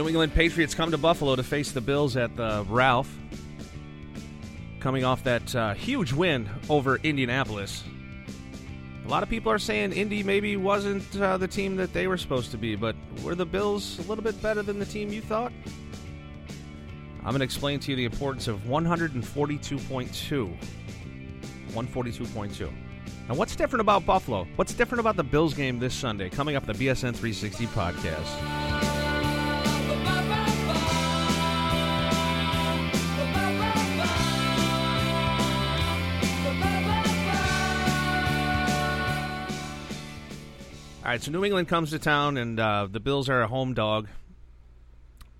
New 0.00 0.08
England 0.08 0.32
Patriots 0.32 0.74
come 0.74 0.92
to 0.92 0.96
Buffalo 0.96 1.36
to 1.36 1.42
face 1.42 1.72
the 1.72 1.80
Bills 1.82 2.16
at 2.16 2.34
the 2.34 2.64
Ralph. 2.70 3.14
Coming 4.78 5.04
off 5.04 5.22
that 5.24 5.54
uh, 5.54 5.74
huge 5.74 6.14
win 6.14 6.48
over 6.70 6.96
Indianapolis. 6.96 7.84
A 9.04 9.08
lot 9.08 9.22
of 9.22 9.28
people 9.28 9.52
are 9.52 9.58
saying 9.58 9.92
Indy 9.92 10.22
maybe 10.22 10.56
wasn't 10.56 11.04
uh, 11.20 11.36
the 11.36 11.46
team 11.46 11.76
that 11.76 11.92
they 11.92 12.06
were 12.06 12.16
supposed 12.16 12.50
to 12.52 12.56
be, 12.56 12.76
but 12.76 12.96
were 13.22 13.34
the 13.34 13.44
Bills 13.44 13.98
a 13.98 14.02
little 14.08 14.24
bit 14.24 14.40
better 14.40 14.62
than 14.62 14.78
the 14.78 14.86
team 14.86 15.12
you 15.12 15.20
thought? 15.20 15.52
I'm 17.18 17.32
going 17.32 17.40
to 17.40 17.44
explain 17.44 17.78
to 17.80 17.90
you 17.90 17.96
the 17.96 18.06
importance 18.06 18.48
of 18.48 18.60
142.2. 18.60 20.56
142.2. 21.72 22.72
Now, 23.28 23.34
what's 23.34 23.54
different 23.54 23.82
about 23.82 24.06
Buffalo? 24.06 24.48
What's 24.56 24.72
different 24.72 25.00
about 25.00 25.16
the 25.16 25.24
Bills 25.24 25.52
game 25.52 25.78
this 25.78 25.92
Sunday? 25.92 26.30
Coming 26.30 26.56
up 26.56 26.64
the 26.64 26.72
BSN 26.72 27.14
360 27.14 27.66
podcast. 27.66 28.89
All 41.10 41.14
right, 41.14 41.20
so 41.20 41.32
New 41.32 41.44
England 41.44 41.66
comes 41.66 41.90
to 41.90 41.98
town, 41.98 42.36
and 42.36 42.60
uh, 42.60 42.86
the 42.88 43.00
Bills 43.00 43.28
are 43.28 43.42
a 43.42 43.48
home 43.48 43.74
dog. 43.74 44.06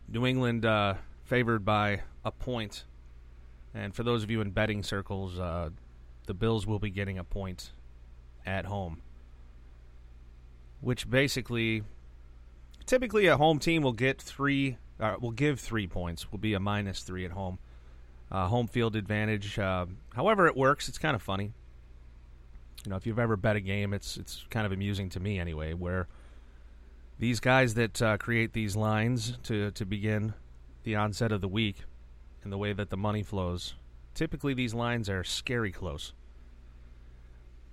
New 0.09 0.27
England 0.27 0.65
uh, 0.65 0.95
favored 1.23 1.65
by 1.65 2.01
a 2.25 2.33
point. 2.33 2.83
And 3.73 3.95
for 3.95 4.03
those 4.03 4.25
of 4.25 4.33
you 4.33 4.41
in 4.41 4.51
betting 4.51 4.83
circles, 4.83 5.39
uh, 5.39 5.71
the 6.27 6.35
Bills 6.35 6.67
will 6.67 6.81
be 6.81 6.91
getting 6.91 7.19
a 7.19 7.23
point 7.23 7.71
at 8.45 8.65
home. 8.65 9.01
Which 10.81 11.09
basically, 11.09 11.85
typically 12.85 13.29
a 13.29 13.37
home 13.37 13.61
team 13.61 13.83
will 13.83 13.93
get 13.93 14.21
three, 14.21 14.77
uh, 14.99 15.19
will 15.21 15.31
give 15.31 15.61
three 15.61 15.87
points, 15.87 16.33
will 16.33 16.41
be 16.41 16.53
a 16.53 16.59
minus 16.59 17.05
three 17.05 17.25
at 17.25 17.31
home. 17.31 17.61
Uh, 18.29 18.49
home 18.49 18.67
field 18.67 18.97
advantage. 18.97 19.57
Uh, 19.57 19.87
however, 20.17 20.49
it 20.49 20.57
works. 20.57 20.89
It's 20.89 20.99
kind 20.99 21.15
of 21.15 21.23
funny 21.23 21.53
you 22.85 22.91
know, 22.91 22.97
if 22.97 23.07
you've 23.07 23.19
ever 23.19 23.37
bet 23.37 23.57
a 23.57 23.61
game, 23.61 23.93
it's 23.93 24.17
it's 24.17 24.45
kind 24.51 24.67
of 24.67 24.73
amusing 24.73 25.09
to 25.11 25.21
me 25.21 25.39
anyway, 25.39 25.75
where 25.75 26.09
these 27.19 27.41
guys 27.41 27.75
that 27.75 28.01
uh, 28.01 28.17
create 28.17 28.53
these 28.53 28.77
lines 28.77 29.39
to 29.45 29.71
to 29.73 29.85
begin 29.85 30.35
the 30.85 30.97
onset 30.97 31.33
of 31.33 31.41
the 31.41 31.49
week 31.49 31.85
and 32.43 32.53
the 32.53 32.59
way 32.59 32.73
that 32.73 32.89
the 32.89 32.97
money 32.97 33.23
flows, 33.23 33.75
typically 34.15 34.55
these 34.55 34.73
lines 34.73 35.11
are 35.11 35.23
scary 35.23 35.71
close. 35.71 36.15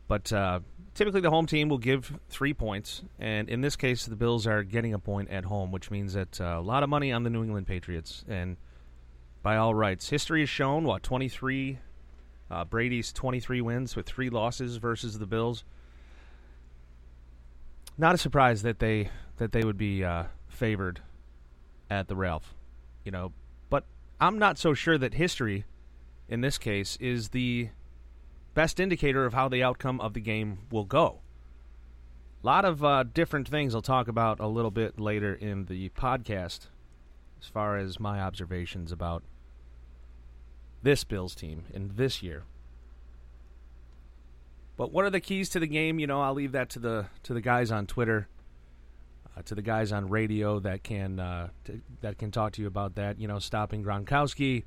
But 0.09 0.31
uh, 0.31 0.59
typically 0.93 1.21
the 1.21 1.29
home 1.29 1.45
team 1.45 1.69
will 1.69 1.77
give 1.77 2.17
three 2.29 2.53
points, 2.53 3.03
and 3.19 3.49
in 3.49 3.61
this 3.61 3.75
case, 3.75 4.05
the 4.05 4.15
Bills 4.15 4.47
are 4.47 4.63
getting 4.63 4.93
a 4.93 4.99
point 4.99 5.29
at 5.29 5.45
home, 5.45 5.71
which 5.71 5.91
means 5.91 6.13
that 6.13 6.39
uh, 6.39 6.55
a 6.57 6.61
lot 6.61 6.83
of 6.83 6.89
money 6.89 7.11
on 7.11 7.23
the 7.23 7.29
New 7.29 7.43
England 7.43 7.67
Patriots. 7.67 8.23
And 8.27 8.57
by 9.43 9.57
all 9.57 9.73
rights, 9.73 10.09
history 10.09 10.41
has 10.41 10.49
shown 10.49 10.83
what 10.83 11.03
twenty 11.03 11.29
three 11.29 11.79
uh, 12.49 12.65
Brady's 12.65 13.11
23 13.11 13.61
wins 13.61 13.95
with 13.95 14.05
three 14.05 14.29
losses 14.29 14.77
versus 14.77 15.19
the 15.19 15.25
Bills. 15.25 15.63
Not 17.97 18.15
a 18.15 18.17
surprise 18.17 18.61
that 18.61 18.79
they 18.79 19.09
that 19.37 19.51
they 19.51 19.63
would 19.63 19.77
be 19.77 20.03
uh, 20.03 20.25
favored 20.47 21.01
at 21.89 22.07
the 22.07 22.15
Ralph, 22.15 22.53
you 23.03 23.11
know. 23.11 23.33
But 23.69 23.85
I'm 24.19 24.39
not 24.39 24.57
so 24.57 24.73
sure 24.73 24.97
that 24.97 25.15
history, 25.15 25.65
in 26.27 26.41
this 26.41 26.57
case, 26.57 26.97
is 26.99 27.29
the 27.29 27.69
best 28.53 28.79
indicator 28.79 29.25
of 29.25 29.33
how 29.33 29.47
the 29.47 29.63
outcome 29.63 29.99
of 30.01 30.13
the 30.13 30.19
game 30.19 30.59
will 30.71 30.85
go. 30.85 31.19
A 32.43 32.45
lot 32.45 32.65
of 32.65 32.83
uh, 32.83 33.03
different 33.03 33.47
things 33.47 33.73
I'll 33.73 33.81
talk 33.81 34.07
about 34.07 34.39
a 34.39 34.47
little 34.47 34.71
bit 34.71 34.99
later 34.99 35.33
in 35.33 35.65
the 35.65 35.89
podcast, 35.89 36.67
as 37.41 37.47
far 37.47 37.77
as 37.77 37.99
my 37.99 38.21
observations 38.21 38.91
about 38.91 39.23
this 40.87 41.03
Bills 41.03 41.35
team 41.35 41.65
in 41.73 41.91
this 41.95 42.23
year. 42.23 42.43
But 44.77 44.93
what 44.93 45.03
are 45.03 45.09
the 45.09 45.19
keys 45.19 45.49
to 45.49 45.59
the 45.59 45.67
game? 45.67 45.99
You 45.99 46.07
know, 46.07 46.21
I'll 46.21 46.33
leave 46.33 46.53
that 46.53 46.69
to 46.69 46.79
the 46.79 47.07
to 47.23 47.33
the 47.33 47.41
guys 47.41 47.71
on 47.71 47.87
Twitter, 47.87 48.29
uh, 49.35 49.41
to 49.41 49.53
the 49.53 49.61
guys 49.61 49.91
on 49.91 50.07
radio 50.07 50.61
that 50.61 50.83
can 50.83 51.19
uh, 51.19 51.49
that 51.99 52.17
can 52.17 52.31
talk 52.31 52.53
to 52.53 52.61
you 52.61 52.69
about 52.69 52.95
that. 52.95 53.19
You 53.19 53.27
know, 53.27 53.37
stopping 53.37 53.83
Gronkowski. 53.83 54.63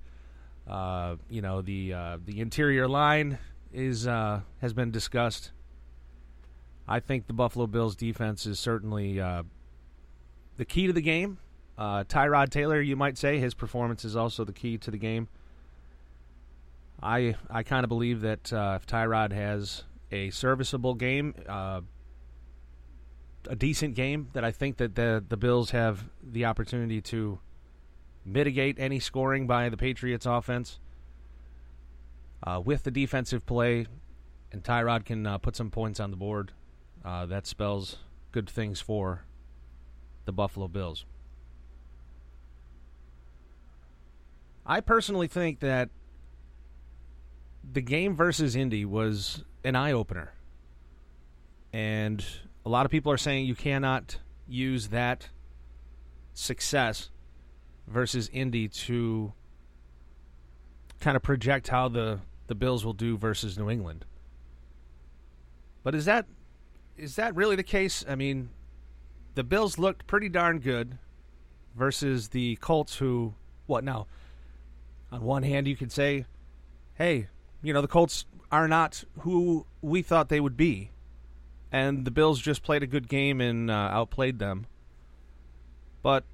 Uh, 0.69 1.17
you 1.31 1.41
know, 1.41 1.63
the 1.63 1.95
uh, 1.95 2.19
the 2.23 2.41
interior 2.41 2.87
line 2.87 3.39
is 3.73 4.07
uh, 4.07 4.43
has 4.61 4.75
been 4.75 4.91
discussed. 4.91 5.53
I 6.87 7.01
think 7.01 7.29
the 7.29 7.33
Buffalo 7.33 7.67
Bills 7.67 7.97
defense 7.97 8.45
is 8.45 8.61
certainly 8.61 9.19
uh, 9.19 9.45
the 10.59 10.67
key 10.67 10.87
to 10.87 10.93
the 10.93 11.01
game. 11.01 11.39
Tyrod 11.79 12.51
Taylor, 12.51 12.79
you 12.79 12.95
might 12.95 13.17
say, 13.17 13.39
his 13.39 13.55
performance 13.55 14.05
is 14.05 14.15
also 14.15 14.45
the 14.45 14.53
key 14.53 14.77
to 14.77 14.91
the 14.91 14.99
game. 14.99 15.29
I 17.03 17.37
I 17.49 17.63
kind 17.63 17.85
of 17.85 17.89
believe 17.89 18.21
that 18.23 18.53
uh, 18.53 18.79
if 18.81 18.87
Tyrod 18.87 19.33
has 19.33 19.85
a 20.11 20.31
serviceable 20.31 20.95
game, 20.95 21.35
uh, 21.49 21.81
a 23.49 23.57
decent 23.57 23.95
game, 23.95 24.29
that 24.33 24.45
I 24.45 24.51
think 24.51 24.77
that 24.79 24.95
the 24.95 25.25
the 25.27 25.37
Bills 25.37 25.71
have 25.71 26.05
the 26.23 26.45
opportunity 26.45 27.01
to 27.03 27.39
mitigate 28.25 28.79
any 28.79 29.01
scoring 29.01 29.47
by 29.47 29.69
the 29.69 29.77
Patriots 29.77 30.27
offense 30.27 30.79
uh, 32.43 32.61
with 32.63 32.83
the 32.83 32.91
defensive 32.91 33.47
play, 33.47 33.87
and 34.53 34.63
Tyrod 34.63 35.05
can 35.05 35.27
uh, 35.27 35.39
put 35.39 35.57
some 35.57 35.71
points 35.71 36.01
on 36.01 36.11
the 36.11 36.17
board. 36.17 36.53
Uh, 37.03 37.25
that 37.27 37.47
spells 37.47 37.97
good 38.31 38.49
things 38.49 38.81
for 38.81 39.25
the 40.27 40.33
Buffalo 40.33 40.69
Bills. 40.69 41.07
I 44.67 44.81
personally 44.81 45.27
think 45.27 45.61
that 45.61 45.89
the 47.63 47.81
game 47.81 48.17
versus 48.17 48.57
Indy 48.57 48.85
was 48.85 49.45
an 49.65 49.77
eye 49.77 49.93
opener. 49.93 50.33
And 51.73 52.25
a 52.65 52.69
lot 52.69 52.85
of 52.85 52.91
people 52.91 53.13
are 53.13 53.19
saying 53.19 53.47
you 53.47 53.55
cannot 53.55 54.19
use 54.49 54.89
that 54.89 55.29
success 56.35 57.11
versus 57.87 58.29
Indy 58.33 58.69
to 58.69 59.33
kind 61.01 61.17
of 61.17 61.23
project 61.23 61.69
how 61.69 61.89
the, 61.89 62.21
the 62.47 62.55
Bills 62.55 62.85
will 62.85 62.93
do 62.93 63.17
versus 63.17 63.59
New 63.59 63.71
England. 63.71 64.05
But 65.83 65.95
is 65.95 66.05
that 66.05 66.27
is 66.99 67.17
that 67.17 67.35
really 67.35 67.57
the 67.57 67.63
case? 67.63 68.05
I 68.07 68.15
mean, 68.15 68.51
the 69.35 69.45
Bills 69.45 69.79
looked 69.79 70.07
pretty 70.07 70.29
darn 70.29 70.59
good 70.59 70.99
versus 71.75 72.29
the 72.29 72.57
Colts 72.57 72.97
who 72.97 73.35
what 73.67 73.85
now? 73.85 74.07
On 75.11 75.23
one 75.23 75.43
hand 75.43 75.67
you 75.67 75.77
could 75.77 75.91
say, 75.91 76.27
hey, 76.95 77.29
you 77.63 77.73
know, 77.73 77.81
the 77.81 77.89
Colts 77.89 78.25
are 78.51 78.69
not 78.69 79.05
who 79.21 79.67
we 79.81 80.03
thought 80.03 80.29
they 80.29 80.41
would 80.41 80.57
be. 80.57 80.91
And 81.73 82.05
the 82.05 82.11
Bills 82.11 82.41
just 82.41 82.63
played 82.63 82.83
a 82.83 82.87
good 82.87 83.09
game 83.09 83.41
and 83.41 83.71
uh, 83.71 83.75
outplayed 83.75 84.39
them. 84.39 84.67
But 86.03 86.25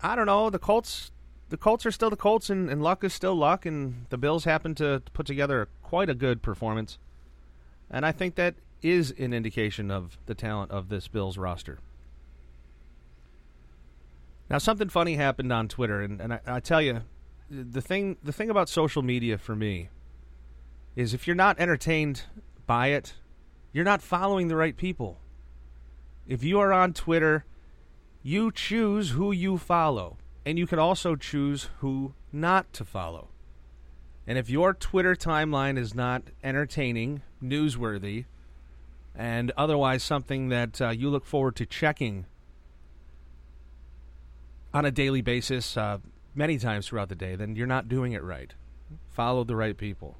I 0.00 0.14
don't 0.14 0.26
know, 0.26 0.50
the 0.50 0.58
Colts 0.58 1.10
the 1.48 1.56
Colts 1.56 1.86
are 1.86 1.90
still 1.90 2.10
the 2.10 2.16
Colts 2.16 2.50
and, 2.50 2.68
and 2.68 2.82
luck 2.82 3.02
is 3.02 3.14
still 3.14 3.34
luck 3.34 3.64
and 3.64 4.06
the 4.10 4.18
Bills 4.18 4.44
happen 4.44 4.74
to 4.76 5.02
put 5.14 5.26
together 5.26 5.68
quite 5.82 6.10
a 6.10 6.14
good 6.14 6.42
performance. 6.42 6.98
And 7.90 8.04
I 8.04 8.12
think 8.12 8.34
that 8.34 8.56
is 8.82 9.14
an 9.18 9.32
indication 9.32 9.90
of 9.90 10.18
the 10.26 10.34
talent 10.34 10.70
of 10.70 10.90
this 10.90 11.08
Bills 11.08 11.38
roster. 11.38 11.78
Now 14.50 14.58
something 14.58 14.90
funny 14.90 15.16
happened 15.16 15.52
on 15.52 15.68
Twitter 15.68 16.02
and, 16.02 16.20
and 16.20 16.34
I, 16.34 16.40
I 16.46 16.60
tell 16.60 16.82
you 16.82 17.00
the 17.50 17.80
thing 17.80 18.18
the 18.22 18.32
thing 18.32 18.50
about 18.50 18.68
social 18.68 19.02
media 19.02 19.38
for 19.38 19.56
me 19.56 19.88
is 20.98 21.14
if 21.14 21.28
you're 21.28 21.36
not 21.36 21.60
entertained 21.60 22.22
by 22.66 22.88
it, 22.88 23.14
you're 23.72 23.84
not 23.84 24.02
following 24.02 24.48
the 24.48 24.56
right 24.56 24.76
people. 24.76 25.20
If 26.26 26.42
you 26.42 26.58
are 26.58 26.72
on 26.72 26.92
Twitter, 26.92 27.44
you 28.20 28.50
choose 28.50 29.10
who 29.10 29.30
you 29.30 29.58
follow, 29.58 30.16
and 30.44 30.58
you 30.58 30.66
can 30.66 30.80
also 30.80 31.14
choose 31.14 31.70
who 31.78 32.14
not 32.32 32.72
to 32.72 32.84
follow. 32.84 33.28
And 34.26 34.36
if 34.38 34.50
your 34.50 34.74
Twitter 34.74 35.14
timeline 35.14 35.78
is 35.78 35.94
not 35.94 36.24
entertaining, 36.42 37.22
newsworthy, 37.40 38.24
and 39.14 39.52
otherwise 39.56 40.02
something 40.02 40.48
that 40.48 40.80
uh, 40.82 40.90
you 40.90 41.10
look 41.10 41.24
forward 41.24 41.54
to 41.56 41.66
checking 41.66 42.26
on 44.74 44.84
a 44.84 44.90
daily 44.90 45.22
basis, 45.22 45.76
uh, 45.76 45.98
many 46.34 46.58
times 46.58 46.88
throughout 46.88 47.08
the 47.08 47.14
day, 47.14 47.36
then 47.36 47.54
you're 47.54 47.68
not 47.68 47.88
doing 47.88 48.14
it 48.14 48.24
right. 48.24 48.52
Follow 49.06 49.44
the 49.44 49.54
right 49.54 49.76
people. 49.76 50.16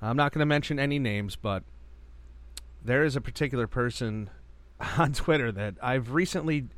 I'm 0.00 0.16
not 0.16 0.32
going 0.32 0.40
to 0.40 0.46
mention 0.46 0.78
any 0.78 0.98
names, 0.98 1.36
but 1.36 1.64
there 2.84 3.04
is 3.04 3.16
a 3.16 3.20
particular 3.20 3.66
person 3.66 4.30
on 4.98 5.12
Twitter 5.12 5.50
that 5.52 5.74
I've 5.82 6.12
recently, 6.12 6.68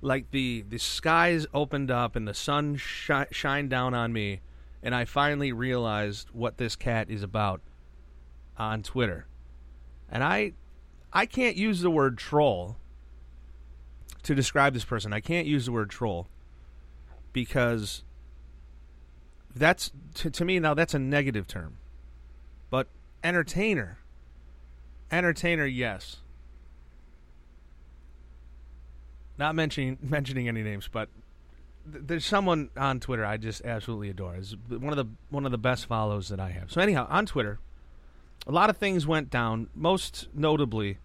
like 0.00 0.30
the 0.30 0.64
the 0.68 0.78
skies 0.78 1.46
opened 1.54 1.90
up 1.90 2.16
and 2.16 2.28
the 2.28 2.34
sun 2.34 2.76
shi- 2.76 3.30
shined 3.30 3.70
down 3.70 3.94
on 3.94 4.12
me, 4.12 4.40
and 4.82 4.94
I 4.94 5.04
finally 5.04 5.52
realized 5.52 6.28
what 6.32 6.58
this 6.58 6.76
cat 6.76 7.10
is 7.10 7.22
about 7.22 7.62
on 8.58 8.82
Twitter, 8.82 9.26
and 10.10 10.22
I 10.22 10.52
I 11.12 11.24
can't 11.24 11.56
use 11.56 11.80
the 11.80 11.90
word 11.90 12.18
troll 12.18 12.76
to 14.22 14.34
describe 14.34 14.74
this 14.74 14.84
person. 14.84 15.12
I 15.12 15.20
can't 15.20 15.46
use 15.46 15.66
the 15.66 15.72
word 15.72 15.88
troll, 15.88 16.28
because 17.32 18.04
that's 19.54 19.90
to, 20.14 20.30
to 20.30 20.44
me 20.44 20.60
now 20.60 20.74
that's 20.74 20.92
a 20.92 20.98
negative 20.98 21.46
term. 21.46 21.78
Entertainer, 23.26 23.98
entertainer, 25.10 25.66
yes. 25.66 26.18
Not 29.36 29.56
mentioning 29.56 29.98
mentioning 30.02 30.46
any 30.46 30.62
names, 30.62 30.88
but 30.88 31.08
th- 31.90 32.04
there's 32.06 32.24
someone 32.24 32.70
on 32.76 33.00
Twitter 33.00 33.26
I 33.26 33.36
just 33.36 33.64
absolutely 33.64 34.10
adore. 34.10 34.36
Is 34.36 34.54
one 34.68 34.92
of 34.92 34.96
the 34.96 35.06
one 35.30 35.44
of 35.44 35.50
the 35.50 35.58
best 35.58 35.86
follows 35.86 36.28
that 36.28 36.38
I 36.38 36.50
have. 36.50 36.70
So 36.70 36.80
anyhow, 36.80 37.08
on 37.10 37.26
Twitter, 37.26 37.58
a 38.46 38.52
lot 38.52 38.70
of 38.70 38.76
things 38.76 39.08
went 39.08 39.28
down. 39.28 39.70
Most 39.74 40.28
notably, 40.32 40.98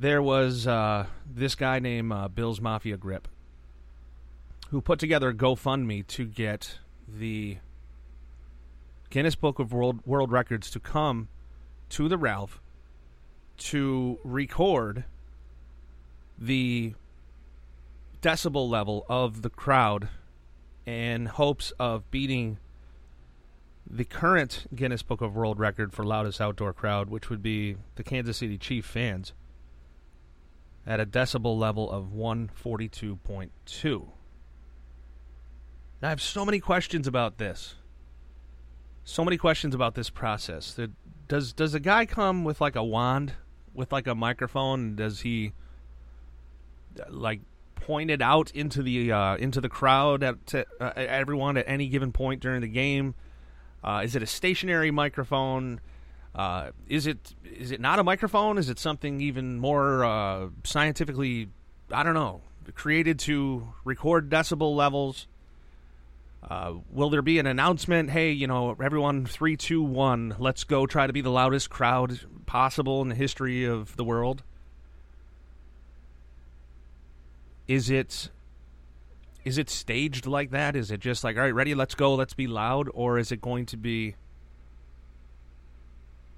there 0.00 0.20
was 0.20 0.66
uh, 0.66 1.06
this 1.32 1.54
guy 1.54 1.78
named 1.78 2.12
uh, 2.12 2.26
Bill's 2.26 2.60
Mafia 2.60 2.96
Grip, 2.96 3.28
who 4.70 4.80
put 4.80 4.98
together 4.98 5.28
a 5.28 5.34
GoFundMe 5.34 6.04
to 6.08 6.24
get 6.24 6.78
the 7.06 7.58
Guinness 9.12 9.34
Book 9.34 9.58
of 9.58 9.74
World 9.74 10.00
World 10.06 10.32
Records 10.32 10.70
to 10.70 10.80
come 10.80 11.28
to 11.90 12.08
the 12.08 12.16
Ralph 12.16 12.62
to 13.58 14.18
record 14.24 15.04
the 16.38 16.94
decibel 18.22 18.70
level 18.70 19.04
of 19.10 19.42
the 19.42 19.50
crowd 19.50 20.08
in 20.86 21.26
hopes 21.26 21.74
of 21.78 22.10
beating 22.10 22.56
the 23.86 24.06
current 24.06 24.64
Guinness 24.74 25.02
Book 25.02 25.20
of 25.20 25.36
World 25.36 25.58
Record 25.58 25.92
for 25.92 26.06
loudest 26.06 26.40
outdoor 26.40 26.72
crowd, 26.72 27.10
which 27.10 27.28
would 27.28 27.42
be 27.42 27.76
the 27.96 28.02
Kansas 28.02 28.38
City 28.38 28.56
Chief 28.56 28.86
fans, 28.86 29.34
at 30.86 31.00
a 31.00 31.04
decibel 31.04 31.58
level 31.58 31.90
of 31.90 32.14
142.2. 32.14 34.08
I 36.00 36.08
have 36.08 36.22
so 36.22 36.46
many 36.46 36.60
questions 36.60 37.06
about 37.06 37.36
this. 37.36 37.74
So 39.04 39.24
many 39.24 39.36
questions 39.36 39.74
about 39.74 39.94
this 39.94 40.10
process. 40.10 40.78
Does 41.28 41.52
does 41.52 41.74
a 41.74 41.80
guy 41.80 42.06
come 42.06 42.44
with 42.44 42.60
like 42.60 42.76
a 42.76 42.84
wand, 42.84 43.32
with 43.74 43.92
like 43.92 44.06
a 44.06 44.14
microphone? 44.14 44.94
Does 44.96 45.20
he 45.20 45.52
like 47.08 47.40
point 47.74 48.10
it 48.10 48.22
out 48.22 48.50
into 48.52 48.82
the 48.82 49.12
uh, 49.12 49.36
into 49.36 49.60
the 49.60 49.68
crowd 49.68 50.22
at 50.22 50.46
to, 50.48 50.66
uh, 50.80 50.92
everyone 50.96 51.56
at 51.56 51.64
any 51.66 51.88
given 51.88 52.12
point 52.12 52.40
during 52.40 52.60
the 52.60 52.68
game? 52.68 53.14
Uh, 53.82 54.02
is 54.04 54.14
it 54.14 54.22
a 54.22 54.26
stationary 54.26 54.90
microphone? 54.90 55.80
Uh, 56.34 56.70
is 56.88 57.06
it 57.06 57.34
is 57.44 57.72
it 57.72 57.80
not 57.80 57.98
a 57.98 58.04
microphone? 58.04 58.56
Is 58.56 58.70
it 58.70 58.78
something 58.78 59.20
even 59.20 59.58
more 59.58 60.04
uh, 60.04 60.48
scientifically? 60.64 61.48
I 61.90 62.02
don't 62.02 62.14
know. 62.14 62.42
Created 62.74 63.18
to 63.20 63.72
record 63.84 64.30
decibel 64.30 64.76
levels. 64.76 65.26
Uh, 66.48 66.74
will 66.90 67.10
there 67.10 67.22
be 67.22 67.38
an 67.38 67.46
announcement? 67.46 68.10
Hey, 68.10 68.32
you 68.32 68.46
know, 68.46 68.76
everyone, 68.82 69.26
three, 69.26 69.56
two, 69.56 69.82
one. 69.82 70.34
Let's 70.38 70.64
go 70.64 70.86
try 70.86 71.06
to 71.06 71.12
be 71.12 71.20
the 71.20 71.30
loudest 71.30 71.70
crowd 71.70 72.20
possible 72.46 73.00
in 73.02 73.08
the 73.08 73.14
history 73.14 73.64
of 73.64 73.96
the 73.96 74.04
world. 74.04 74.42
Is 77.68 77.90
it 77.90 78.28
is 79.44 79.58
it 79.58 79.70
staged 79.70 80.26
like 80.26 80.50
that? 80.50 80.76
Is 80.76 80.90
it 80.90 81.00
just 81.00 81.24
like, 81.24 81.36
all 81.36 81.42
right, 81.42 81.54
ready, 81.54 81.74
let's 81.74 81.94
go, 81.94 82.14
let's 82.14 82.34
be 82.34 82.46
loud, 82.46 82.88
or 82.94 83.18
is 83.18 83.32
it 83.32 83.40
going 83.40 83.66
to 83.66 83.76
be 83.76 84.14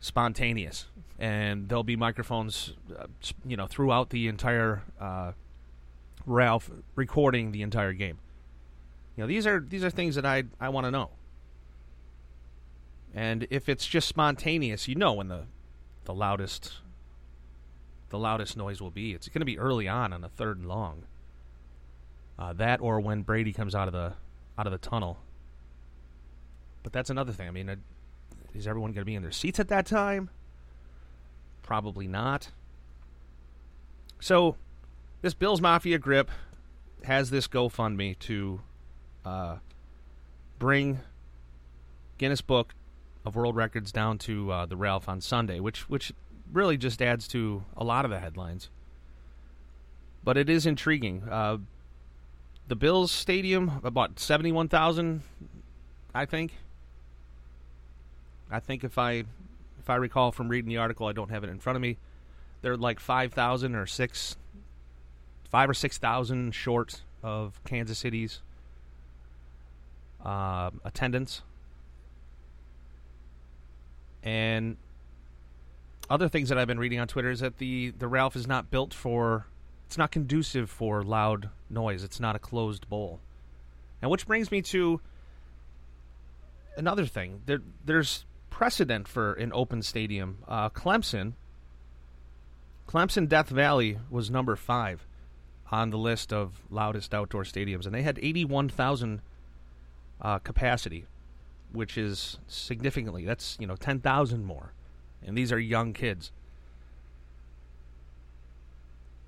spontaneous? 0.00 0.86
And 1.18 1.68
there'll 1.68 1.84
be 1.84 1.96
microphones, 1.96 2.72
uh, 2.98 3.06
you 3.44 3.56
know, 3.56 3.66
throughout 3.66 4.10
the 4.10 4.28
entire 4.28 4.82
uh, 4.98 5.32
Ralph 6.26 6.70
recording 6.94 7.52
the 7.52 7.62
entire 7.62 7.92
game. 7.92 8.18
You 9.16 9.22
know, 9.22 9.28
these 9.28 9.46
are 9.46 9.60
these 9.60 9.84
are 9.84 9.90
things 9.90 10.14
that 10.16 10.26
I 10.26 10.44
I 10.60 10.68
want 10.68 10.86
to 10.86 10.90
know. 10.90 11.10
And 13.14 13.46
if 13.50 13.68
it's 13.68 13.86
just 13.86 14.08
spontaneous, 14.08 14.88
you 14.88 14.96
know 14.96 15.12
when 15.12 15.28
the 15.28 15.42
the 16.04 16.14
loudest 16.14 16.74
the 18.10 18.18
loudest 18.18 18.56
noise 18.56 18.80
will 18.80 18.90
be. 18.90 19.12
It's 19.12 19.28
going 19.28 19.40
to 19.40 19.46
be 19.46 19.58
early 19.58 19.88
on 19.88 20.12
on 20.12 20.20
the 20.20 20.28
third 20.28 20.58
and 20.58 20.68
long. 20.68 21.04
Uh, 22.38 22.52
that 22.52 22.80
or 22.80 23.00
when 23.00 23.22
Brady 23.22 23.52
comes 23.52 23.74
out 23.74 23.88
of 23.88 23.92
the 23.92 24.14
out 24.58 24.66
of 24.66 24.72
the 24.72 24.78
tunnel. 24.78 25.18
But 26.82 26.92
that's 26.92 27.10
another 27.10 27.32
thing. 27.32 27.48
I 27.48 27.50
mean, 27.50 27.68
uh, 27.68 27.76
is 28.54 28.66
everyone 28.66 28.92
going 28.92 29.02
to 29.02 29.06
be 29.06 29.14
in 29.14 29.22
their 29.22 29.32
seats 29.32 29.58
at 29.58 29.68
that 29.68 29.86
time? 29.86 30.30
Probably 31.62 32.06
not. 32.06 32.50
So, 34.20 34.56
this 35.22 35.34
Bills 35.34 35.60
Mafia 35.60 35.98
grip 35.98 36.30
has 37.04 37.30
this 37.30 37.48
GoFundMe 37.48 38.18
to 38.20 38.60
uh, 39.24 39.56
bring 40.58 41.00
Guinness 42.18 42.40
Book 42.40 42.74
of 43.24 43.36
World 43.36 43.56
Records 43.56 43.92
down 43.92 44.18
to 44.18 44.50
uh, 44.52 44.66
the 44.66 44.76
Ralph 44.76 45.08
on 45.08 45.20
Sunday, 45.20 45.60
which 45.60 45.88
which 45.88 46.12
really 46.52 46.76
just 46.76 47.00
adds 47.02 47.26
to 47.28 47.64
a 47.76 47.84
lot 47.84 48.04
of 48.04 48.10
the 48.10 48.20
headlines. 48.20 48.68
But 50.22 50.36
it 50.36 50.48
is 50.48 50.66
intriguing. 50.66 51.24
Uh, 51.30 51.58
the 52.68 52.76
Bills 52.76 53.10
Stadium, 53.10 53.80
about 53.84 54.18
seventy-one 54.18 54.68
thousand, 54.68 55.22
I 56.14 56.24
think. 56.24 56.52
I 58.50 58.60
think 58.60 58.84
if 58.84 58.98
I 58.98 59.24
if 59.80 59.90
I 59.90 59.96
recall 59.96 60.32
from 60.32 60.48
reading 60.48 60.68
the 60.68 60.78
article, 60.78 61.06
I 61.06 61.12
don't 61.12 61.30
have 61.30 61.44
it 61.44 61.50
in 61.50 61.58
front 61.58 61.76
of 61.76 61.82
me. 61.82 61.98
They're 62.62 62.76
like 62.76 63.00
five 63.00 63.32
thousand 63.32 63.74
or 63.74 63.86
six, 63.86 64.36
five 65.50 65.68
or 65.68 65.74
six 65.74 65.98
thousand 65.98 66.54
short 66.54 67.02
of 67.22 67.60
Kansas 67.64 67.98
City's 67.98 68.40
uh, 70.24 70.70
attendance, 70.84 71.42
and 74.22 74.76
other 76.08 76.28
things 76.28 76.48
that 76.48 76.58
I've 76.58 76.68
been 76.68 76.78
reading 76.78 77.00
on 77.00 77.08
Twitter 77.08 77.30
is 77.30 77.40
that 77.40 77.58
the 77.58 77.90
the 77.90 78.08
Ralph 78.08 78.36
is 78.36 78.46
not 78.46 78.70
built 78.70 78.94
for 78.94 79.46
it's 79.86 79.98
not 79.98 80.10
conducive 80.10 80.70
for 80.70 81.02
loud 81.02 81.50
noise. 81.70 82.02
It's 82.02 82.20
not 82.20 82.34
a 82.34 82.38
closed 82.38 82.88
bowl. 82.88 83.20
And 84.02 84.10
which 84.10 84.26
brings 84.26 84.50
me 84.50 84.60
to 84.62 85.00
another 86.76 87.06
thing. 87.06 87.42
There, 87.46 87.60
there's 87.84 88.24
precedent 88.50 89.08
for 89.08 89.34
an 89.34 89.52
open 89.54 89.82
stadium. 89.82 90.38
Uh, 90.48 90.68
Clemson, 90.70 91.34
Clemson 92.88 93.28
Death 93.28 93.48
Valley 93.48 93.98
was 94.10 94.30
number 94.30 94.56
five 94.56 95.06
on 95.70 95.90
the 95.90 95.98
list 95.98 96.32
of 96.32 96.60
loudest 96.70 97.14
outdoor 97.14 97.44
stadiums, 97.44 97.86
and 97.86 97.94
they 97.94 98.02
had 98.02 98.18
81,000 98.20 99.20
uh, 100.20 100.38
capacity, 100.38 101.06
which 101.72 101.98
is 101.98 102.38
significantly 102.46 103.24
that's 103.24 103.56
you 103.60 103.66
know 103.66 103.76
10,000 103.76 104.44
more, 104.44 104.72
and 105.24 105.36
these 105.36 105.52
are 105.52 105.58
young 105.58 105.92
kids. 105.92 106.32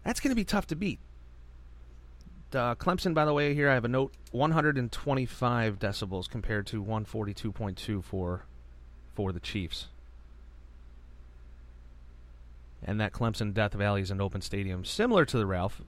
That's 0.05 0.21
going 0.21 0.31
to 0.31 0.37
be 0.37 0.45
tough 0.45 0.67
to 0.69 0.77
beat. 0.77 1.01
Clemson, 2.53 3.13
by 3.13 3.25
the 3.25 3.35
way, 3.35 3.55
here 3.55 3.69
I 3.69 3.75
have 3.75 3.85
a 3.85 3.89
note: 3.89 4.15
125 4.31 5.79
decibels 5.79 6.29
compared 6.29 6.67
to 6.69 6.83
142.2 6.83 8.03
for 8.03 8.47
for 9.15 9.33
the 9.33 9.41
Chiefs. 9.41 9.89
And 12.83 13.01
that 13.01 13.13
Clemson 13.13 13.53
Death 13.53 13.73
Valley 13.73 14.03
is 14.03 14.11
an 14.11 14.21
open 14.21 14.43
stadium, 14.43 14.85
similar 14.85 15.25
to 15.25 15.39
the 15.39 15.47
Ralph. 15.47 15.83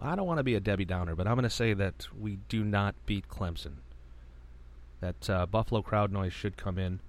I 0.00 0.14
don't 0.14 0.26
want 0.26 0.38
to 0.38 0.44
be 0.44 0.54
a 0.54 0.60
Debbie 0.60 0.84
Downer, 0.84 1.16
but 1.16 1.26
I'm 1.26 1.34
going 1.34 1.42
to 1.42 1.50
say 1.50 1.74
that 1.74 2.06
we 2.16 2.38
do 2.48 2.64
not 2.64 2.94
beat 3.04 3.28
Clemson. 3.28 3.78
That 5.00 5.30
uh, 5.30 5.46
Buffalo 5.46 5.82
crowd 5.82 6.12
noise 6.12 6.32
should 6.32 6.56
come 6.56 6.78
in 6.78 7.00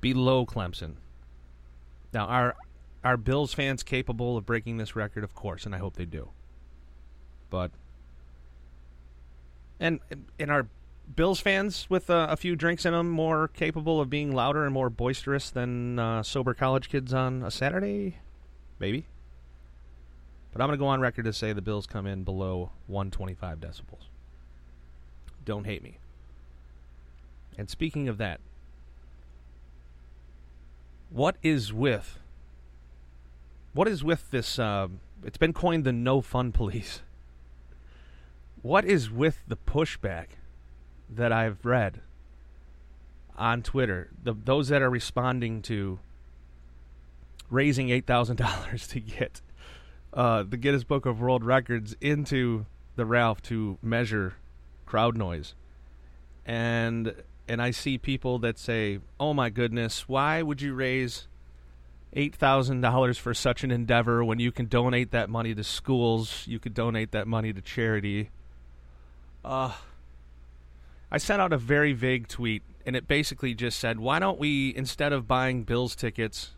below 0.00 0.46
Clemson. 0.46 0.94
Now, 2.12 2.26
our 2.26 2.56
are 3.02 3.16
Bills 3.18 3.52
fans 3.52 3.82
capable 3.82 4.36
of 4.36 4.46
breaking 4.46 4.78
this 4.78 4.96
record? 4.96 5.24
Of 5.24 5.34
course, 5.34 5.66
and 5.66 5.74
I 5.74 5.78
hope 5.78 5.96
they 5.96 6.06
do. 6.06 6.30
But 7.50 7.70
and 9.78 10.00
and 10.38 10.50
are 10.50 10.68
Bills 11.14 11.40
fans 11.40 11.86
with 11.90 12.08
uh, 12.08 12.28
a 12.30 12.36
few 12.36 12.56
drinks 12.56 12.86
in 12.86 12.92
them 12.92 13.10
more 13.10 13.48
capable 13.48 14.00
of 14.00 14.08
being 14.08 14.32
louder 14.32 14.64
and 14.64 14.72
more 14.72 14.88
boisterous 14.88 15.50
than 15.50 15.98
uh, 15.98 16.22
sober 16.22 16.54
college 16.54 16.88
kids 16.88 17.12
on 17.12 17.42
a 17.42 17.50
Saturday? 17.50 18.18
Maybe. 18.78 19.06
But 20.54 20.62
I'm 20.62 20.68
going 20.68 20.78
to 20.78 20.82
go 20.82 20.86
on 20.86 21.00
record 21.00 21.24
to 21.24 21.32
say 21.32 21.52
the 21.52 21.60
Bills 21.60 21.84
come 21.84 22.06
in 22.06 22.22
below 22.22 22.70
125 22.86 23.58
decibels. 23.58 24.06
Don't 25.44 25.64
hate 25.64 25.82
me. 25.82 25.98
And 27.58 27.68
speaking 27.68 28.08
of 28.08 28.18
that, 28.18 28.38
what 31.10 31.36
is 31.42 31.72
with 31.72 32.20
what 33.72 33.88
is 33.88 34.04
with 34.04 34.30
this? 34.30 34.58
Uh, 34.58 34.88
it's 35.24 35.36
been 35.36 35.52
coined 35.52 35.84
the 35.84 35.92
no 35.92 36.20
fun 36.20 36.52
police. 36.52 37.02
What 38.62 38.86
is 38.86 39.10
with 39.10 39.42
the 39.46 39.58
pushback 39.58 40.38
that 41.10 41.32
I've 41.32 41.66
read 41.66 42.00
on 43.36 43.62
Twitter? 43.62 44.08
The, 44.22 44.32
those 44.32 44.68
that 44.68 44.80
are 44.80 44.88
responding 44.88 45.60
to 45.62 45.98
raising 47.50 47.90
eight 47.90 48.06
thousand 48.06 48.36
dollars 48.36 48.86
to 48.88 49.00
get 49.00 49.42
uh, 50.14 50.44
the 50.44 50.56
Guinness 50.56 50.84
Book 50.84 51.06
of 51.06 51.20
World 51.20 51.44
Records 51.44 51.96
into 52.00 52.66
the 52.96 53.04
Ralph 53.04 53.42
to 53.42 53.78
measure 53.82 54.34
crowd 54.86 55.16
noise, 55.16 55.54
and 56.46 57.14
and 57.48 57.60
I 57.60 57.72
see 57.72 57.98
people 57.98 58.38
that 58.38 58.58
say, 58.58 59.00
"Oh 59.18 59.34
my 59.34 59.50
goodness, 59.50 60.08
why 60.08 60.40
would 60.40 60.62
you 60.62 60.72
raise 60.72 61.26
eight 62.12 62.34
thousand 62.34 62.80
dollars 62.80 63.18
for 63.18 63.34
such 63.34 63.64
an 63.64 63.72
endeavor 63.72 64.24
when 64.24 64.38
you 64.38 64.52
can 64.52 64.66
donate 64.66 65.10
that 65.10 65.28
money 65.28 65.52
to 65.54 65.64
schools? 65.64 66.44
You 66.46 66.60
could 66.60 66.74
donate 66.74 67.10
that 67.10 67.26
money 67.26 67.52
to 67.52 67.60
charity." 67.60 68.30
Uh, 69.44 69.72
I 71.10 71.18
sent 71.18 71.42
out 71.42 71.52
a 71.52 71.58
very 71.58 71.92
vague 71.92 72.28
tweet, 72.28 72.62
and 72.86 72.94
it 72.94 73.08
basically 73.08 73.52
just 73.52 73.80
said, 73.80 73.98
"Why 73.98 74.20
don't 74.20 74.38
we, 74.38 74.72
instead 74.76 75.12
of 75.12 75.26
buying 75.26 75.64
Bills 75.64 75.96
tickets, 75.96 76.52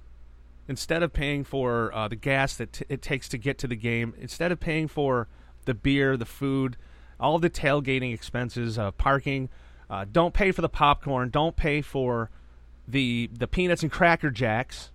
instead 0.68 1.02
of 1.02 1.12
paying 1.12 1.44
for 1.44 1.94
uh, 1.94 2.08
the 2.08 2.16
gas 2.16 2.56
that 2.56 2.72
t- 2.72 2.84
it 2.88 3.02
takes 3.02 3.28
to 3.30 3.38
get 3.38 3.58
to 3.58 3.66
the 3.66 3.76
game, 3.76 4.14
instead 4.18 4.52
of 4.52 4.60
paying 4.60 4.88
for 4.88 5.28
the 5.64 5.74
beer, 5.74 6.16
the 6.16 6.24
food, 6.24 6.76
all 7.18 7.38
the 7.38 7.50
tailgating 7.50 8.12
expenses, 8.12 8.78
uh, 8.78 8.90
parking." 8.92 9.48
Uh, 9.88 10.04
don't 10.10 10.34
pay 10.34 10.50
for 10.50 10.62
the 10.62 10.68
popcorn. 10.68 11.30
Don't 11.30 11.56
pay 11.56 11.80
for 11.80 12.30
the 12.88 13.30
the 13.32 13.46
peanuts 13.46 13.82
and 13.82 13.92
cracker 13.92 14.30
jacks. 14.30 14.90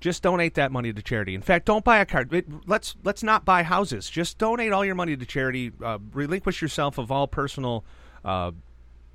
Just 0.00 0.22
donate 0.22 0.54
that 0.54 0.70
money 0.70 0.92
to 0.92 1.02
charity. 1.02 1.34
In 1.34 1.40
fact, 1.40 1.66
don't 1.66 1.84
buy 1.84 1.98
a 1.98 2.06
car. 2.06 2.26
It, 2.30 2.46
let's 2.68 2.96
let's 3.02 3.22
not 3.22 3.44
buy 3.44 3.62
houses. 3.62 4.10
Just 4.10 4.38
donate 4.38 4.72
all 4.72 4.84
your 4.84 4.94
money 4.94 5.16
to 5.16 5.26
charity. 5.26 5.72
Uh, 5.82 5.98
relinquish 6.12 6.60
yourself 6.60 6.98
of 6.98 7.10
all 7.10 7.26
personal 7.26 7.84
uh, 8.24 8.50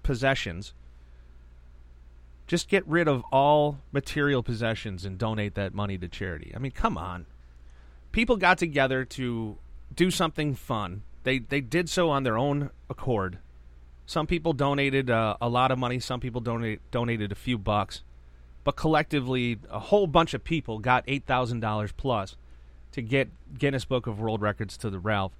possessions. 0.03 0.73
Just 2.51 2.67
get 2.67 2.85
rid 2.85 3.07
of 3.07 3.23
all 3.31 3.79
material 3.93 4.43
possessions 4.43 5.05
and 5.05 5.17
donate 5.17 5.55
that 5.55 5.73
money 5.73 5.97
to 5.97 6.07
charity. 6.09 6.51
I 6.53 6.59
mean, 6.59 6.73
come 6.73 6.97
on. 6.97 7.25
People 8.11 8.35
got 8.35 8.57
together 8.57 9.05
to 9.05 9.57
do 9.95 10.11
something 10.11 10.53
fun. 10.53 11.03
They 11.23 11.39
they 11.39 11.61
did 11.61 11.89
so 11.89 12.09
on 12.09 12.23
their 12.23 12.37
own 12.37 12.69
accord 12.89 13.39
some 14.11 14.27
people 14.27 14.51
donated 14.51 15.09
uh, 15.09 15.37
a 15.39 15.47
lot 15.47 15.71
of 15.71 15.79
money. 15.79 15.97
Some 16.01 16.19
people 16.19 16.41
donate, 16.41 16.81
donated 16.91 17.31
a 17.31 17.35
few 17.35 17.57
bucks. 17.57 18.03
But 18.65 18.75
collectively, 18.75 19.57
a 19.69 19.79
whole 19.79 20.05
bunch 20.05 20.33
of 20.33 20.43
people 20.43 20.79
got 20.79 21.07
$8,000 21.07 21.91
plus 21.95 22.35
to 22.91 23.01
get 23.01 23.29
Guinness 23.57 23.85
Book 23.85 24.07
of 24.07 24.19
World 24.19 24.41
Records 24.41 24.75
to 24.77 24.89
the 24.89 24.99
Ralph. 24.99 25.31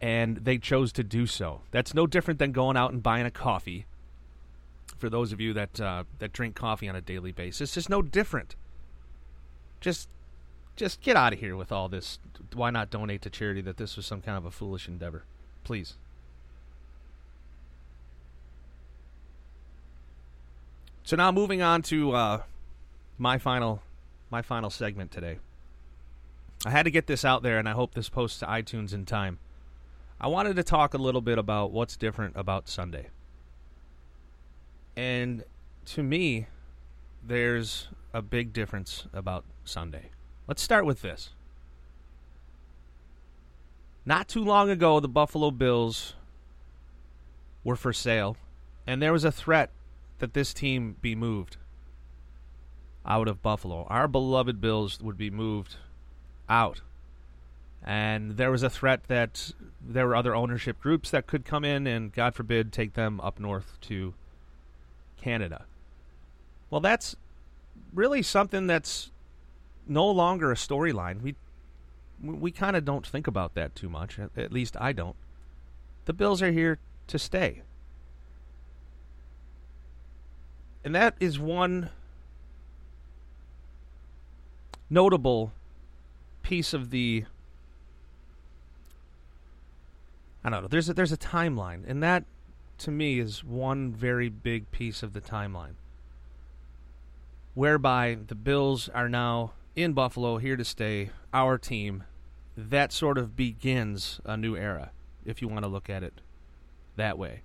And 0.00 0.38
they 0.38 0.58
chose 0.58 0.92
to 0.92 1.02
do 1.02 1.26
so. 1.26 1.62
That's 1.72 1.92
no 1.92 2.06
different 2.06 2.38
than 2.38 2.52
going 2.52 2.76
out 2.76 2.92
and 2.92 3.02
buying 3.02 3.26
a 3.26 3.32
coffee. 3.32 3.86
For 5.02 5.10
those 5.10 5.32
of 5.32 5.40
you 5.40 5.52
that 5.54 5.80
uh, 5.80 6.04
that 6.20 6.32
drink 6.32 6.54
coffee 6.54 6.88
on 6.88 6.94
a 6.94 7.00
daily 7.00 7.32
basis, 7.32 7.76
it's 7.76 7.88
no 7.88 8.02
different. 8.02 8.54
Just, 9.80 10.08
just 10.76 11.00
get 11.00 11.16
out 11.16 11.32
of 11.32 11.40
here 11.40 11.56
with 11.56 11.72
all 11.72 11.88
this. 11.88 12.20
Why 12.54 12.70
not 12.70 12.88
donate 12.88 13.20
to 13.22 13.28
charity? 13.28 13.60
That 13.62 13.78
this 13.78 13.96
was 13.96 14.06
some 14.06 14.20
kind 14.20 14.38
of 14.38 14.44
a 14.44 14.52
foolish 14.52 14.86
endeavor, 14.86 15.24
please. 15.64 15.96
So 21.02 21.16
now 21.16 21.32
moving 21.32 21.62
on 21.62 21.82
to 21.82 22.12
uh, 22.12 22.42
my 23.18 23.38
final 23.38 23.82
my 24.30 24.40
final 24.40 24.70
segment 24.70 25.10
today. 25.10 25.40
I 26.64 26.70
had 26.70 26.84
to 26.84 26.92
get 26.92 27.08
this 27.08 27.24
out 27.24 27.42
there, 27.42 27.58
and 27.58 27.68
I 27.68 27.72
hope 27.72 27.94
this 27.94 28.08
posts 28.08 28.38
to 28.38 28.46
iTunes 28.46 28.94
in 28.94 29.04
time. 29.04 29.40
I 30.20 30.28
wanted 30.28 30.54
to 30.54 30.62
talk 30.62 30.94
a 30.94 30.98
little 30.98 31.22
bit 31.22 31.38
about 31.38 31.72
what's 31.72 31.96
different 31.96 32.36
about 32.36 32.68
Sunday. 32.68 33.08
And 34.96 35.44
to 35.86 36.02
me, 36.02 36.46
there's 37.26 37.88
a 38.12 38.22
big 38.22 38.52
difference 38.52 39.06
about 39.12 39.44
Sunday. 39.64 40.10
Let's 40.46 40.62
start 40.62 40.84
with 40.84 41.02
this. 41.02 41.30
Not 44.04 44.28
too 44.28 44.44
long 44.44 44.68
ago, 44.68 45.00
the 45.00 45.08
Buffalo 45.08 45.50
Bills 45.50 46.14
were 47.64 47.76
for 47.76 47.92
sale, 47.92 48.36
and 48.86 49.00
there 49.00 49.12
was 49.12 49.24
a 49.24 49.30
threat 49.30 49.70
that 50.18 50.34
this 50.34 50.52
team 50.52 50.96
be 51.00 51.14
moved 51.14 51.56
out 53.06 53.28
of 53.28 53.42
Buffalo. 53.42 53.86
Our 53.88 54.08
beloved 54.08 54.60
Bills 54.60 55.00
would 55.00 55.16
be 55.16 55.30
moved 55.30 55.76
out. 56.48 56.80
And 57.84 58.36
there 58.36 58.50
was 58.50 58.62
a 58.62 58.70
threat 58.70 59.04
that 59.08 59.52
there 59.80 60.06
were 60.06 60.14
other 60.14 60.34
ownership 60.34 60.80
groups 60.80 61.10
that 61.10 61.26
could 61.26 61.44
come 61.44 61.64
in 61.64 61.86
and, 61.86 62.12
God 62.12 62.34
forbid, 62.34 62.72
take 62.72 62.94
them 62.94 63.20
up 63.20 63.40
north 63.40 63.78
to 63.82 64.14
Canada. 65.22 65.64
Well, 66.70 66.80
that's 66.80 67.16
really 67.94 68.22
something 68.22 68.66
that's 68.66 69.10
no 69.86 70.08
longer 70.08 70.50
a 70.50 70.54
storyline. 70.54 71.22
We 71.22 71.34
we 72.22 72.52
kind 72.52 72.76
of 72.76 72.84
don't 72.84 73.06
think 73.06 73.26
about 73.26 73.54
that 73.54 73.74
too 73.74 73.88
much. 73.88 74.18
At 74.36 74.52
least 74.52 74.76
I 74.80 74.92
don't. 74.92 75.16
The 76.04 76.12
Bills 76.12 76.40
are 76.40 76.52
here 76.52 76.78
to 77.08 77.18
stay. 77.18 77.62
And 80.84 80.94
that 80.94 81.14
is 81.20 81.38
one 81.38 81.90
notable 84.88 85.52
piece 86.42 86.72
of 86.74 86.90
the 86.90 87.24
I 90.44 90.50
don't 90.50 90.62
know. 90.62 90.68
There's 90.68 90.88
a, 90.88 90.94
there's 90.94 91.12
a 91.12 91.16
timeline, 91.16 91.82
and 91.86 92.02
that 92.02 92.24
to 92.82 92.90
me 92.90 93.18
is 93.18 93.44
one 93.44 93.92
very 93.92 94.28
big 94.28 94.70
piece 94.70 95.02
of 95.02 95.12
the 95.12 95.20
timeline, 95.20 95.74
whereby 97.54 98.18
the 98.26 98.34
Bills 98.34 98.88
are 98.88 99.08
now 99.08 99.52
in 99.74 99.92
Buffalo, 99.92 100.38
here 100.38 100.56
to 100.56 100.64
stay, 100.64 101.10
our 101.32 101.58
team. 101.58 102.04
That 102.56 102.92
sort 102.92 103.16
of 103.16 103.34
begins 103.34 104.20
a 104.24 104.36
new 104.36 104.56
era, 104.56 104.90
if 105.24 105.40
you 105.40 105.48
want 105.48 105.62
to 105.62 105.68
look 105.68 105.88
at 105.88 106.02
it 106.02 106.20
that 106.96 107.16
way. 107.16 107.42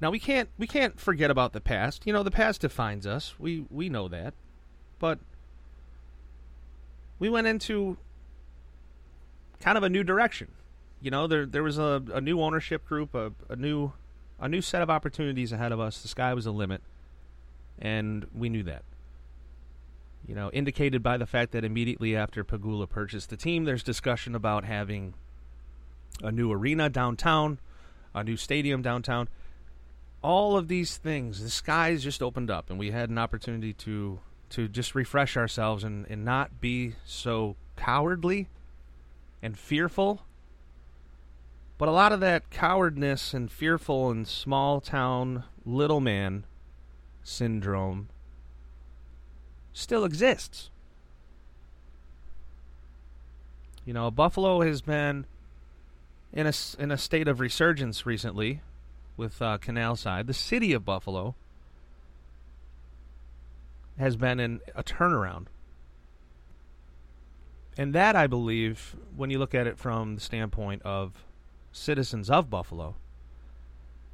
Now 0.00 0.10
we 0.10 0.18
can't 0.18 0.48
we 0.56 0.66
can't 0.66 0.98
forget 0.98 1.30
about 1.30 1.52
the 1.52 1.60
past. 1.60 2.06
You 2.06 2.12
know, 2.12 2.22
the 2.22 2.30
past 2.30 2.60
defines 2.60 3.06
us. 3.06 3.34
We 3.38 3.66
we 3.70 3.88
know 3.88 4.08
that. 4.08 4.32
But 4.98 5.18
we 7.18 7.28
went 7.28 7.46
into 7.46 7.96
kind 9.60 9.76
of 9.76 9.84
a 9.84 9.88
new 9.88 10.04
direction. 10.04 10.48
You 11.00 11.10
know, 11.10 11.26
there 11.26 11.44
there 11.44 11.62
was 11.62 11.78
a, 11.78 12.02
a 12.12 12.20
new 12.20 12.40
ownership 12.40 12.86
group, 12.86 13.14
a, 13.14 13.32
a 13.48 13.56
new 13.56 13.92
a 14.40 14.48
new 14.48 14.60
set 14.60 14.82
of 14.82 14.90
opportunities 14.90 15.52
ahead 15.52 15.72
of 15.72 15.80
us. 15.80 16.00
The 16.02 16.08
sky 16.08 16.34
was 16.34 16.44
the 16.44 16.52
limit, 16.52 16.82
and 17.78 18.26
we 18.34 18.48
knew 18.48 18.62
that. 18.64 18.82
You 20.26 20.34
know, 20.34 20.50
indicated 20.50 21.02
by 21.02 21.16
the 21.16 21.26
fact 21.26 21.52
that 21.52 21.64
immediately 21.64 22.14
after 22.14 22.44
Pegula 22.44 22.88
purchased 22.88 23.30
the 23.30 23.36
team, 23.36 23.64
there's 23.64 23.82
discussion 23.82 24.34
about 24.34 24.64
having 24.64 25.14
a 26.22 26.30
new 26.30 26.52
arena 26.52 26.90
downtown, 26.90 27.58
a 28.14 28.22
new 28.22 28.36
stadium 28.36 28.82
downtown 28.82 29.28
all 30.22 30.56
of 30.56 30.68
these 30.68 30.96
things, 30.96 31.42
the 31.42 31.50
skies 31.50 32.02
just 32.02 32.22
opened 32.22 32.50
up, 32.50 32.70
and 32.70 32.78
we 32.78 32.90
had 32.90 33.10
an 33.10 33.18
opportunity 33.18 33.72
to 33.72 34.20
to 34.50 34.66
just 34.66 34.94
refresh 34.94 35.36
ourselves 35.36 35.84
and, 35.84 36.06
and 36.08 36.24
not 36.24 36.58
be 36.58 36.94
so 37.04 37.54
cowardly 37.76 38.48
and 39.42 39.58
fearful. 39.58 40.22
But 41.78 41.88
a 41.88 41.92
lot 41.92 42.12
of 42.12 42.18
that 42.20 42.50
cowardness 42.50 43.32
and 43.32 43.50
fearful 43.50 44.10
and 44.10 44.26
small 44.26 44.80
town 44.80 45.44
little 45.64 46.00
man 46.00 46.44
syndrome 47.22 48.08
still 49.72 50.04
exists. 50.04 50.70
You 53.84 53.94
know, 53.94 54.10
Buffalo 54.10 54.60
has 54.62 54.82
been 54.82 55.24
in 56.32 56.46
a 56.46 56.52
in 56.78 56.90
a 56.90 56.98
state 56.98 57.28
of 57.28 57.38
resurgence 57.38 58.04
recently 58.04 58.60
with 59.16 59.40
uh, 59.40 59.58
Canal 59.58 59.94
Side. 59.94 60.26
The 60.26 60.34
city 60.34 60.72
of 60.72 60.84
Buffalo 60.84 61.36
has 63.98 64.16
been 64.16 64.40
in 64.40 64.60
a 64.74 64.82
turnaround. 64.82 65.46
And 67.76 67.94
that, 67.94 68.16
I 68.16 68.26
believe, 68.26 68.96
when 69.16 69.30
you 69.30 69.38
look 69.38 69.54
at 69.54 69.68
it 69.68 69.78
from 69.78 70.16
the 70.16 70.20
standpoint 70.20 70.82
of 70.82 71.24
citizens 71.78 72.28
of 72.28 72.50
Buffalo, 72.50 72.96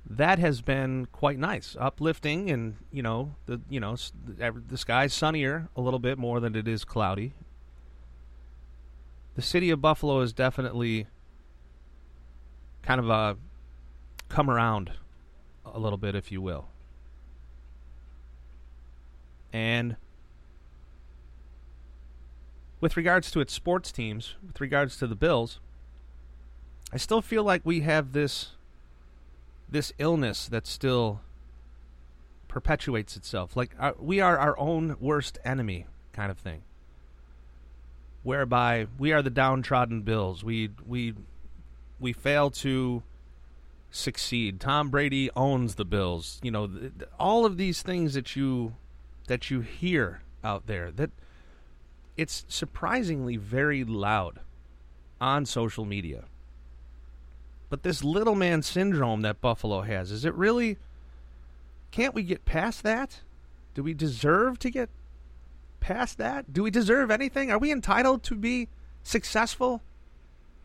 that 0.09 0.38
has 0.38 0.61
been 0.61 1.06
quite 1.12 1.38
nice, 1.38 1.76
uplifting, 1.80 2.50
and 2.50 2.76
you 2.92 3.02
know 3.02 3.35
the 3.47 3.61
you 3.68 3.80
know 3.80 3.97
the 4.26 4.78
sky's 4.78 5.14
sunnier 5.14 5.68
a 5.76 5.80
little 5.80 5.99
bit 5.99 6.18
more 6.18 6.40
than 6.40 6.54
it 6.54 6.68
is 6.68 6.85
cloudy. 6.85 7.33
The 9.35 9.42
city 9.42 9.71
of 9.71 9.80
Buffalo 9.80 10.21
is 10.21 10.33
definitely 10.33 11.06
kind 12.83 13.00
of 13.00 13.09
a 13.09 13.37
come 14.28 14.50
around 14.50 14.92
a 15.64 15.78
little 15.78 15.99
bit, 15.99 16.14
if 16.14 16.30
you 16.30 16.40
will. 16.40 16.66
And 19.52 19.97
with 22.80 22.97
regards 22.97 23.30
to 23.30 23.40
its 23.40 23.52
sports 23.52 23.90
teams, 23.90 24.35
with 24.47 24.61
regards 24.61 24.97
to 24.99 25.06
the 25.06 25.14
Bills, 25.14 25.61
I 26.93 26.97
still 26.97 27.23
feel 27.23 27.45
like 27.45 27.62
we 27.64 27.81
have 27.81 28.12
this 28.12 28.53
this 29.69 29.93
illness 29.99 30.47
that 30.49 30.67
still 30.67 31.21
perpetuates 32.49 33.17
itself. 33.17 33.57
Like 33.57 33.75
our, 33.79 33.91
uh, 33.91 33.95
we 33.99 34.21
are 34.21 34.38
our 34.38 34.59
own 34.59 34.97
worst 35.00 35.38
enemy, 35.45 35.87
kind 36.12 36.31
of 36.31 36.38
thing. 36.38 36.62
whereby 38.23 38.87
we 38.99 39.12
are 39.12 39.23
the 39.23 39.31
downtrodden 39.31 40.03
Bills. 40.03 40.45
We 40.45 40.71
we 40.87 41.14
we 42.00 42.12
fail 42.12 42.50
to 42.50 43.03
succeed. 43.91 44.61
Tom 44.61 44.91
Brady 44.91 45.31
owns 45.37 45.76
the 45.76 45.85
Bills. 45.85 46.41
You 46.43 46.50
know, 46.50 46.67
th- 46.67 46.93
all 47.19 47.45
of 47.47 47.57
these 47.57 47.83
things 47.83 48.14
that 48.14 48.37
you 48.37 48.75
that 49.26 49.50
you 49.50 49.61
hear 49.61 50.23
out 50.43 50.67
there 50.67 50.91
that 50.93 51.11
it's 52.17 52.45
surprisingly 52.49 53.37
very 53.37 53.85
loud 53.85 54.41
on 55.21 55.47
social 55.47 55.85
media. 55.85 56.25
But 57.75 57.83
this 57.83 58.04
little 58.04 58.37
man 58.37 58.62
syndrome 58.62 59.23
that 59.23 59.40
Buffalo 59.40 59.81
has, 59.81 60.12
is 60.12 60.25
it 60.25 60.33
really 60.35 60.78
can't 61.90 62.14
we 62.14 62.23
get 62.23 62.45
past 62.45 62.85
that? 62.85 63.19
Do 63.75 63.83
we 63.83 63.95
deserve 63.95 64.61
to 64.61 64.71
get 64.71 64.90
past 65.81 66.16
that? 66.19 66.52
Do 66.52 66.62
we 66.62 66.71
deserve 66.71 67.11
anything? 67.11 67.50
Are 67.50 67.59
we 67.59 67.73
entitled 67.73 68.23
to 68.23 68.37
be 68.37 68.69
successful 69.02 69.83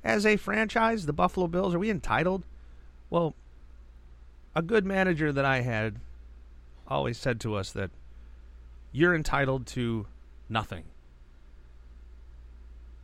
as 0.03 0.23
a 0.23 0.37
franchise, 0.37 1.07
the 1.07 1.11
Buffalo 1.11 1.47
Bills? 1.47 1.73
Are 1.73 1.79
we 1.79 1.89
entitled? 1.89 2.43
Well, 3.09 3.33
a 4.55 4.61
good 4.61 4.85
manager 4.85 5.31
that 5.31 5.45
I 5.45 5.61
had 5.61 5.95
always 6.87 7.17
said 7.17 7.39
to 7.39 7.55
us 7.55 7.71
that 7.71 7.89
you're 8.91 9.15
entitled 9.15 9.65
to 9.65 10.05
nothing. 10.47 10.83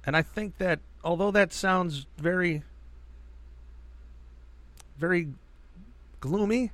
And 0.05 0.15
I 0.15 0.21
think 0.21 0.59
that 0.59 0.79
although 1.03 1.31
that 1.31 1.51
sounds 1.51 2.05
very 2.19 2.61
very 4.97 5.29
gloomy, 6.19 6.71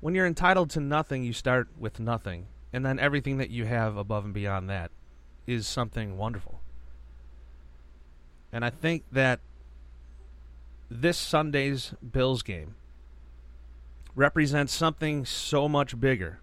when 0.00 0.14
you're 0.14 0.26
entitled 0.26 0.70
to 0.70 0.80
nothing, 0.80 1.24
you 1.24 1.32
start 1.32 1.68
with 1.78 2.00
nothing. 2.00 2.46
And 2.72 2.84
then 2.84 2.98
everything 2.98 3.38
that 3.38 3.50
you 3.50 3.66
have 3.66 3.96
above 3.96 4.24
and 4.24 4.34
beyond 4.34 4.68
that 4.70 4.90
is 5.46 5.66
something 5.66 6.16
wonderful. 6.16 6.60
And 8.52 8.64
I 8.64 8.70
think 8.70 9.04
that 9.12 9.40
this 10.90 11.16
Sunday's 11.16 11.94
Bills 12.12 12.42
game 12.42 12.74
represents 14.14 14.74
something 14.74 15.24
so 15.24 15.68
much 15.68 15.98
bigger 15.98 16.40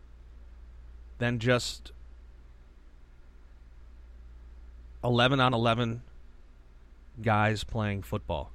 than 1.20 1.38
just 1.38 1.92
11 5.04 5.40
on 5.40 5.54
11 5.54 6.02
guys 7.22 7.64
playing 7.64 8.02
football. 8.04 8.52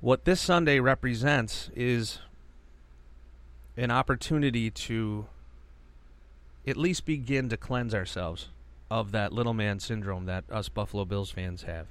What 0.00 0.24
this 0.24 0.40
Sunday 0.40 0.78
represents 0.78 1.70
is 1.74 2.20
an 3.76 3.90
opportunity 3.90 4.70
to 4.70 5.26
at 6.66 6.76
least 6.76 7.04
begin 7.04 7.48
to 7.48 7.56
cleanse 7.56 7.94
ourselves 7.94 8.48
of 8.90 9.10
that 9.10 9.32
little 9.32 9.54
man 9.54 9.80
syndrome 9.80 10.26
that 10.26 10.44
us 10.52 10.68
Buffalo 10.68 11.04
Bills 11.04 11.32
fans 11.32 11.64
have. 11.64 11.88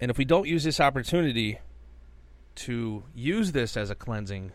And 0.00 0.10
if 0.10 0.16
we 0.16 0.24
don't 0.24 0.48
use 0.48 0.64
this 0.64 0.80
opportunity 0.80 1.58
to 2.56 3.02
use 3.14 3.52
this 3.52 3.76
as 3.76 3.90
a 3.90 3.94
cleansing, 3.94 4.52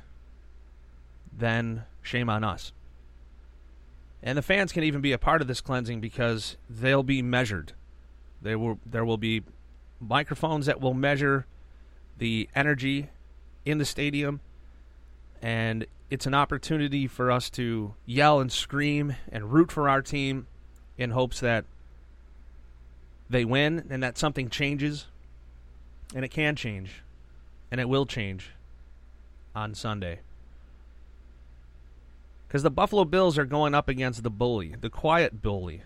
then 1.31 1.83
shame 2.01 2.29
on 2.29 2.43
us. 2.43 2.71
And 4.23 4.35
the 4.35 4.41
fans 4.41 4.71
can 4.71 4.83
even 4.83 5.01
be 5.01 5.11
a 5.11 5.19
part 5.19 5.41
of 5.41 5.47
this 5.47 5.61
cleansing 5.61 6.01
because 6.01 6.57
they'll 6.67 7.03
be 7.03 7.21
measured. 7.21 7.73
There 8.41 8.57
will 8.57 8.79
there 8.85 9.05
will 9.05 9.17
be 9.17 9.43
microphones 9.99 10.65
that 10.65 10.81
will 10.81 10.93
measure 10.93 11.45
the 12.17 12.49
energy 12.55 13.09
in 13.65 13.77
the 13.77 13.85
stadium. 13.85 14.39
And 15.41 15.85
it's 16.09 16.25
an 16.25 16.33
opportunity 16.33 17.07
for 17.07 17.31
us 17.31 17.49
to 17.51 17.93
yell 18.05 18.39
and 18.39 18.51
scream 18.51 19.15
and 19.31 19.53
root 19.53 19.71
for 19.71 19.89
our 19.89 20.01
team 20.01 20.47
in 20.97 21.11
hopes 21.11 21.39
that 21.39 21.65
they 23.29 23.45
win 23.45 23.87
and 23.89 24.01
that 24.03 24.17
something 24.17 24.49
changes. 24.49 25.07
And 26.15 26.25
it 26.25 26.29
can 26.29 26.55
change. 26.55 27.03
And 27.71 27.79
it 27.79 27.87
will 27.87 28.05
change 28.05 28.51
on 29.55 29.75
Sunday. 29.75 30.19
Because 32.47 32.63
the 32.63 32.71
Buffalo 32.71 33.05
Bills 33.05 33.37
are 33.37 33.45
going 33.45 33.75
up 33.75 33.87
against 33.87 34.23
the 34.23 34.31
bully, 34.31 34.73
the 34.81 34.89
quiet 34.89 35.43
bully, 35.43 35.83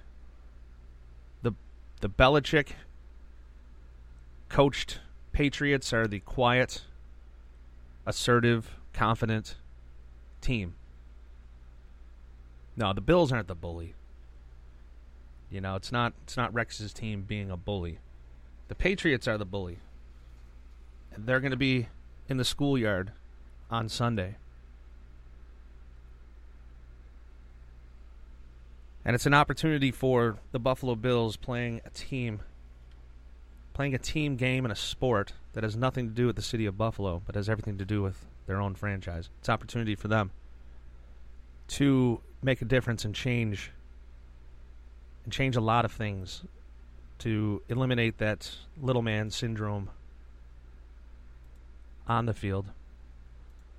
the 1.42 1.52
the 2.00 2.10
Belichick 2.10 2.70
coached 4.54 5.00
Patriots 5.32 5.92
are 5.94 6.06
the 6.06 6.20
quiet, 6.20 6.84
assertive, 8.06 8.78
confident 8.94 9.56
team. 10.42 10.76
No, 12.78 12.94
the 12.94 13.02
Bills 13.02 13.32
aren't 13.32 13.48
the 13.48 13.56
bully. 13.56 13.96
You 15.50 15.60
know, 15.60 15.76
it's 15.76 15.92
not 15.92 16.14
it's 16.22 16.38
not 16.38 16.54
Rex's 16.54 16.94
team 16.94 17.24
being 17.24 17.50
a 17.50 17.58
bully. 17.58 17.98
The 18.68 18.76
Patriots 18.76 19.28
are 19.28 19.40
the 19.40 19.46
bully. 19.46 19.80
And 21.16 21.26
they're 21.26 21.40
going 21.40 21.50
to 21.50 21.58
be 21.58 21.88
in 22.30 22.38
the 22.38 22.46
schoolyard 22.46 23.12
on 23.72 23.90
Sunday. 23.90 24.36
And 29.04 29.16
it's 29.16 29.26
an 29.26 29.34
opportunity 29.34 29.90
for 29.90 30.38
the 30.52 30.60
Buffalo 30.60 30.94
Bills 30.94 31.38
playing 31.38 31.82
a 31.84 31.90
team 31.90 32.42
playing 33.74 33.94
a 33.94 34.00
team 34.00 34.36
game 34.36 34.66
in 34.66 34.72
a 34.72 34.76
sport 34.76 35.34
that 35.54 35.64
has 35.64 35.76
nothing 35.76 36.08
to 36.08 36.14
do 36.14 36.28
with 36.28 36.36
the 36.36 36.42
city 36.42 36.66
of 36.66 36.78
Buffalo, 36.78 37.22
but 37.26 37.36
has 37.36 37.50
everything 37.50 37.78
to 37.78 37.86
do 37.86 38.02
with 38.02 38.26
their 38.46 38.62
own 38.62 38.76
franchise. 38.76 39.30
It's 39.40 39.50
opportunity 39.50 39.96
for 39.96 40.08
them 40.08 40.32
to 41.70 42.22
make 42.42 42.62
a 42.62 42.66
difference 42.66 43.06
and 43.06 43.16
change 43.16 43.72
and 45.24 45.32
change 45.32 45.56
a 45.56 45.62
lot 45.62 45.86
of 45.86 45.92
things 45.92 46.44
to 47.20 47.62
eliminate 47.70 48.18
that 48.18 48.52
little 48.82 49.02
man 49.02 49.30
syndrome 49.30 49.90
on 52.08 52.26
the 52.26 52.34
field 52.34 52.68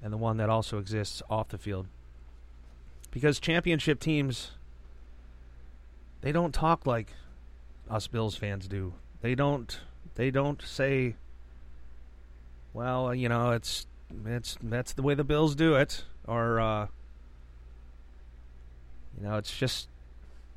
and 0.03 0.13
the 0.13 0.17
one 0.17 0.39
that 0.39 0.49
also 0.49 0.79
exists 0.79 1.23
off 1.29 1.49
the 1.49 1.59
field. 1.59 1.87
Because 3.11 3.39
championship 3.39 4.01
teams 4.01 4.53
they 6.25 6.33
don't 6.33 6.55
talk 6.55 6.87
like 6.87 7.13
us 7.91 8.07
Bills 8.07 8.35
fans 8.35 8.67
do. 8.67 8.95
They 9.25 9.35
don't 9.35 9.81
they 10.17 10.31
don't 10.31 10.61
say 10.61 11.15
well, 12.75 13.15
you 13.15 13.31
know, 13.31 13.53
it's 13.53 13.87
it's 14.27 14.59
that's 14.63 14.93
the 14.93 15.01
way 15.01 15.15
the 15.15 15.25
Bills 15.25 15.55
do 15.55 15.77
it 15.77 16.05
or 16.29 16.61
uh 16.61 16.89
you 19.17 19.27
know, 19.27 19.39
it's 19.39 19.57
just 19.57 19.89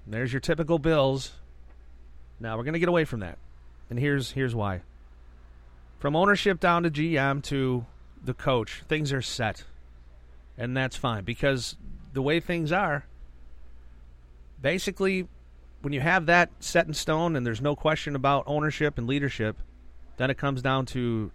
there's 0.06 0.34
your 0.34 0.42
typical 0.42 0.80
Bills. 0.80 1.32
Now 2.42 2.58
we're 2.58 2.66
going 2.66 2.74
to 2.74 2.80
get 2.80 2.90
away 2.90 3.06
from 3.06 3.22
that. 3.22 3.38
And 3.90 3.98
here's 3.98 4.32
here's 4.32 4.54
why. 4.54 4.82
From 6.00 6.18
ownership 6.18 6.60
down 6.60 6.84
to 6.84 6.92
GM 6.92 7.42
to 7.44 7.86
the 8.22 8.34
coach, 8.34 8.84
things 8.90 9.14
are 9.14 9.22
set. 9.22 9.64
And 10.58 10.76
that's 10.76 10.98
fine 10.98 11.24
because 11.24 11.78
the 12.12 12.22
way 12.22 12.42
things 12.42 12.74
are, 12.74 13.06
basically 14.62 15.30
when 15.88 15.94
you 15.94 16.02
have 16.02 16.26
that 16.26 16.50
set 16.60 16.86
in 16.86 16.94
stone 16.94 17.38
and 17.38 17.46
there's 17.46 17.62
no 17.62 17.74
question 17.74 18.14
about 18.14 18.44
ownership 18.46 18.98
and 18.98 19.08
leadership, 19.08 19.56
then 20.18 20.30
it 20.30 20.38
comes 20.38 20.62
down 20.62 20.86
to 20.86 21.32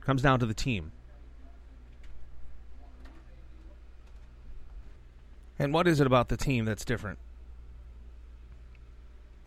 comes 0.00 0.22
down 0.22 0.38
to 0.38 0.46
the 0.46 0.54
team. 0.54 0.92
And 5.58 5.74
what 5.74 5.88
is 5.88 5.98
it 5.98 6.06
about 6.06 6.28
the 6.28 6.36
team 6.36 6.64
that's 6.66 6.84
different? 6.84 7.18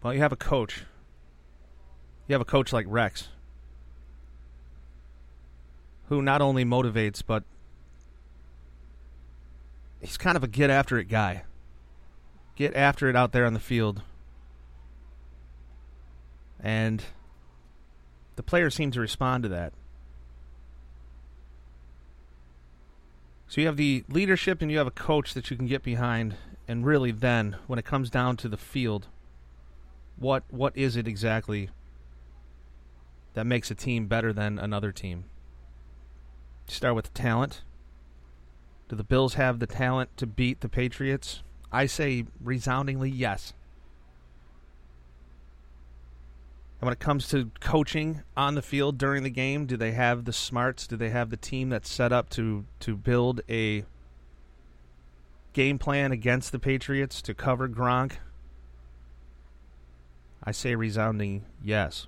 Well, 0.03 0.13
you 0.13 0.19
have 0.19 0.33
a 0.33 0.35
coach. 0.35 0.83
You 2.27 2.33
have 2.33 2.41
a 2.41 2.43
coach 2.43 2.73
like 2.73 2.85
Rex 2.89 3.29
who 6.09 6.21
not 6.21 6.41
only 6.41 6.65
motivates 6.65 7.23
but 7.25 7.43
he's 10.01 10.17
kind 10.17 10.35
of 10.35 10.43
a 10.43 10.47
get 10.47 10.69
after 10.69 10.97
it 10.97 11.05
guy 11.05 11.43
get 12.57 12.75
after 12.75 13.07
it 13.07 13.15
out 13.15 13.31
there 13.31 13.45
on 13.45 13.53
the 13.53 13.59
field. 13.59 14.01
And 16.59 17.03
the 18.35 18.43
players 18.43 18.75
seem 18.75 18.91
to 18.91 18.99
respond 18.99 19.43
to 19.43 19.49
that. 19.49 19.73
So 23.47 23.61
you 23.61 23.67
have 23.67 23.77
the 23.77 24.03
leadership 24.09 24.61
and 24.61 24.69
you 24.69 24.77
have 24.77 24.87
a 24.87 24.91
coach 24.91 25.33
that 25.33 25.49
you 25.49 25.57
can 25.57 25.67
get 25.67 25.83
behind 25.83 26.35
and 26.67 26.85
really 26.85 27.11
then 27.11 27.55
when 27.67 27.79
it 27.79 27.85
comes 27.85 28.09
down 28.09 28.35
to 28.37 28.49
the 28.49 28.57
field 28.57 29.07
what 30.17 30.43
what 30.49 30.75
is 30.75 30.97
it 30.97 31.07
exactly 31.07 31.69
that 33.37 33.45
makes 33.45 33.69
a 33.69 33.75
team 33.75 34.07
better 34.07 34.33
than 34.33 34.57
another 34.57 34.91
team? 34.91 35.25
Start 36.65 36.95
with 36.95 37.13
talent. 37.13 37.61
Do 38.89 38.95
the 38.95 39.03
Bills 39.03 39.35
have 39.35 39.59
the 39.59 39.67
talent 39.67 40.09
to 40.17 40.25
beat 40.25 40.61
the 40.61 40.69
Patriots? 40.69 41.43
I 41.71 41.85
say 41.85 42.25
resoundingly 42.43 43.11
yes. 43.11 43.53
And 46.79 46.87
when 46.87 46.93
it 46.93 46.99
comes 46.99 47.27
to 47.29 47.49
coaching 47.59 48.21
on 48.35 48.55
the 48.55 48.61
field 48.61 48.97
during 48.97 49.23
the 49.23 49.31
game, 49.31 49.65
do 49.65 49.77
they 49.77 49.91
have 49.91 50.25
the 50.25 50.33
smarts? 50.33 50.85
Do 50.85 50.95
they 50.95 51.09
have 51.09 51.31
the 51.31 51.37
team 51.37 51.69
that's 51.69 51.89
set 51.89 52.11
up 52.11 52.29
to 52.31 52.65
to 52.81 52.95
build 52.95 53.41
a 53.49 53.83
game 55.53 55.79
plan 55.79 56.11
against 56.11 56.51
the 56.51 56.59
Patriots 56.59 57.21
to 57.23 57.33
cover 57.33 57.67
Gronk? 57.67 58.13
I 60.43 60.51
say 60.51 60.75
resounding 60.75 61.45
yes. 61.63 62.07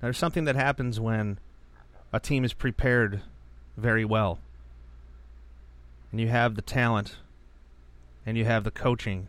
There's 0.00 0.18
something 0.18 0.44
that 0.44 0.56
happens 0.56 0.98
when 0.98 1.38
a 2.12 2.20
team 2.20 2.44
is 2.44 2.52
prepared 2.52 3.22
very 3.76 4.04
well. 4.04 4.40
And 6.10 6.20
you 6.20 6.28
have 6.28 6.56
the 6.56 6.62
talent 6.62 7.16
and 8.26 8.36
you 8.36 8.44
have 8.44 8.64
the 8.64 8.70
coaching. 8.70 9.28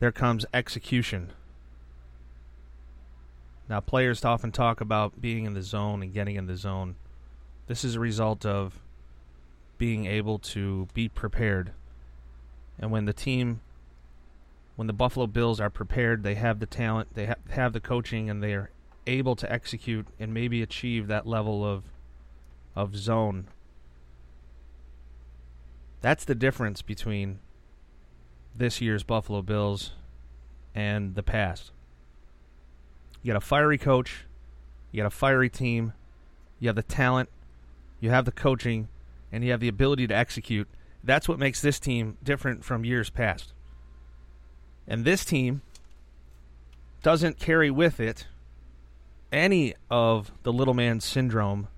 There 0.00 0.12
comes 0.12 0.44
execution. 0.52 1.30
Now, 3.68 3.80
players 3.80 4.24
often 4.24 4.52
talk 4.52 4.80
about 4.80 5.20
being 5.20 5.44
in 5.44 5.54
the 5.54 5.62
zone 5.62 6.02
and 6.02 6.12
getting 6.12 6.36
in 6.36 6.46
the 6.46 6.56
zone. 6.56 6.96
This 7.66 7.84
is 7.84 7.94
a 7.94 8.00
result 8.00 8.44
of 8.44 8.80
being 9.78 10.04
able 10.06 10.38
to 10.38 10.88
be 10.92 11.08
prepared. 11.08 11.72
And 12.78 12.90
when 12.90 13.06
the 13.06 13.12
team, 13.12 13.60
when 14.76 14.86
the 14.86 14.92
Buffalo 14.92 15.26
Bills 15.26 15.60
are 15.60 15.70
prepared, 15.70 16.22
they 16.22 16.34
have 16.34 16.58
the 16.58 16.66
talent, 16.66 17.14
they 17.14 17.26
ha- 17.26 17.34
have 17.50 17.72
the 17.72 17.80
coaching, 17.80 18.28
and 18.28 18.42
they 18.42 18.52
are 18.52 18.70
able 19.06 19.36
to 19.36 19.50
execute 19.50 20.06
and 20.18 20.34
maybe 20.34 20.62
achieve 20.62 21.06
that 21.06 21.26
level 21.26 21.64
of 21.64 21.84
of 22.76 22.96
zone. 22.96 23.46
That's 26.00 26.24
the 26.24 26.34
difference 26.34 26.82
between 26.82 27.38
this 28.56 28.80
year's 28.80 29.02
Buffalo 29.02 29.42
Bills 29.42 29.92
and 30.74 31.14
the 31.14 31.22
past. 31.22 31.70
You 33.22 33.32
got 33.32 33.42
a 33.42 33.46
fiery 33.46 33.78
coach, 33.78 34.24
you 34.92 35.02
got 35.02 35.06
a 35.06 35.10
fiery 35.10 35.48
team, 35.48 35.92
you 36.60 36.68
have 36.68 36.76
the 36.76 36.82
talent, 36.82 37.28
you 38.00 38.10
have 38.10 38.24
the 38.24 38.32
coaching, 38.32 38.88
and 39.32 39.44
you 39.44 39.50
have 39.50 39.60
the 39.60 39.68
ability 39.68 40.06
to 40.06 40.14
execute. 40.14 40.68
That's 41.02 41.28
what 41.28 41.38
makes 41.38 41.60
this 41.60 41.78
team 41.78 42.16
different 42.22 42.64
from 42.64 42.84
years 42.84 43.10
past. 43.10 43.52
And 44.86 45.04
this 45.04 45.24
team 45.24 45.62
doesn't 47.02 47.38
carry 47.38 47.70
with 47.70 48.00
it 48.00 48.26
any 49.32 49.74
of 49.90 50.30
the 50.42 50.52
little 50.52 50.74
man 50.74 51.00
syndrome 51.00 51.68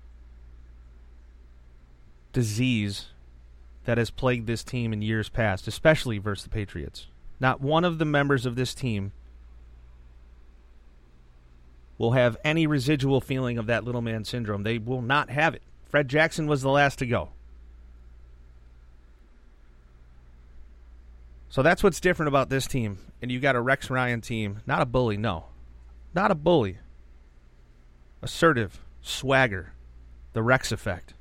disease 2.31 3.07
that 3.87 3.97
has 3.97 4.11
plagued 4.11 4.47
this 4.47 4.65
team 4.65 4.91
in 4.91 5.01
years 5.01 5.29
past, 5.29 5.65
especially 5.65 6.17
versus 6.17 6.43
the 6.43 6.49
Patriots. 6.49 7.07
Not 7.39 7.61
one 7.61 7.85
of 7.85 7.99
the 7.99 8.05
members 8.05 8.45
of 8.45 8.57
this 8.57 8.75
team 8.75 9.13
will 11.97 12.11
have 12.11 12.35
any 12.43 12.67
residual 12.67 13.21
feeling 13.21 13.57
of 13.57 13.65
that 13.67 13.85
little 13.85 14.01
man 14.01 14.25
syndrome. 14.25 14.63
They 14.63 14.77
will 14.77 15.01
not 15.01 15.29
have 15.29 15.55
it. 15.55 15.61
Fred 15.85 16.09
Jackson 16.09 16.47
was 16.47 16.61
the 16.61 16.69
last 16.69 16.99
to 16.99 17.05
go. 17.05 17.29
So 21.47 21.61
that's 21.61 21.81
what's 21.81 22.01
different 22.01 22.27
about 22.27 22.49
this 22.49 22.67
team. 22.67 22.97
And 23.21 23.31
you 23.31 23.39
got 23.39 23.55
a 23.55 23.61
Rex 23.61 23.89
Ryan 23.89 24.19
team, 24.19 24.59
not 24.67 24.81
a 24.81 24.85
bully, 24.85 25.15
no. 25.15 25.45
Not 26.13 26.29
a 26.29 26.35
bully. 26.35 26.79
Assertive, 28.21 28.81
swagger, 29.01 29.71
the 30.33 30.43
Rex 30.43 30.73
effect. 30.73 31.13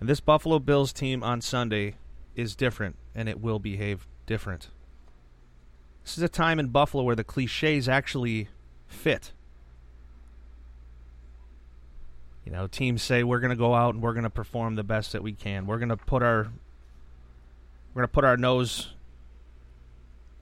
And 0.00 0.08
this 0.08 0.20
Buffalo 0.20 0.58
Bills 0.58 0.92
team 0.92 1.22
on 1.22 1.42
Sunday 1.42 1.94
is 2.34 2.56
different, 2.56 2.96
and 3.14 3.28
it 3.28 3.40
will 3.40 3.58
behave 3.58 4.06
different. 4.26 4.68
This 6.02 6.16
is 6.16 6.22
a 6.22 6.28
time 6.28 6.58
in 6.58 6.68
Buffalo 6.68 7.04
where 7.04 7.14
the 7.14 7.22
cliches 7.22 7.88
actually 7.88 8.48
fit. 8.88 9.32
You 12.46 12.52
know, 12.52 12.66
teams 12.66 13.02
say 13.02 13.22
we're 13.22 13.40
going 13.40 13.50
to 13.50 13.56
go 13.56 13.74
out 13.74 13.94
and 13.94 14.02
we're 14.02 14.14
going 14.14 14.24
to 14.24 14.30
perform 14.30 14.74
the 14.74 14.82
best 14.82 15.12
that 15.12 15.22
we 15.22 15.32
can. 15.32 15.66
We're 15.66 15.78
going 15.78 15.90
to 15.90 15.96
put 15.96 16.22
our 16.22 16.50
we're 17.92 18.02
going 18.02 18.08
to 18.08 18.12
put 18.12 18.24
our 18.24 18.36
nose. 18.36 18.94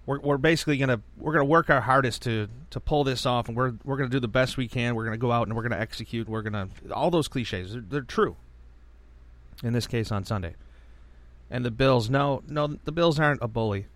We're, 0.06 0.20
we're 0.20 0.38
basically 0.38 0.78
going 0.78 0.88
to 0.90 1.00
we're 1.18 1.32
going 1.32 1.44
to 1.44 1.50
work 1.50 1.68
our 1.68 1.80
hardest 1.80 2.22
to 2.22 2.48
to 2.70 2.80
pull 2.80 3.02
this 3.04 3.26
off, 3.26 3.48
and 3.48 3.56
we're 3.56 3.74
we're 3.84 3.96
going 3.96 4.08
to 4.08 4.14
do 4.14 4.20
the 4.20 4.28
best 4.28 4.56
we 4.56 4.68
can. 4.68 4.94
We're 4.94 5.04
going 5.04 5.18
to 5.18 5.20
go 5.20 5.32
out 5.32 5.48
and 5.48 5.56
we're 5.56 5.62
going 5.62 5.72
to 5.72 5.80
execute. 5.80 6.28
We're 6.28 6.42
going 6.42 6.70
to 6.70 6.94
all 6.94 7.10
those 7.10 7.26
cliches. 7.26 7.72
They're, 7.72 7.82
they're 7.82 8.00
true. 8.02 8.36
In 9.62 9.72
this 9.72 9.86
case, 9.86 10.12
on 10.12 10.24
Sunday, 10.24 10.54
and 11.50 11.64
the 11.64 11.70
Bills. 11.70 12.08
No, 12.08 12.42
no, 12.46 12.66
the 12.84 12.92
Bills 12.92 13.18
aren't 13.18 13.42
a 13.42 13.48
bully. 13.48 13.86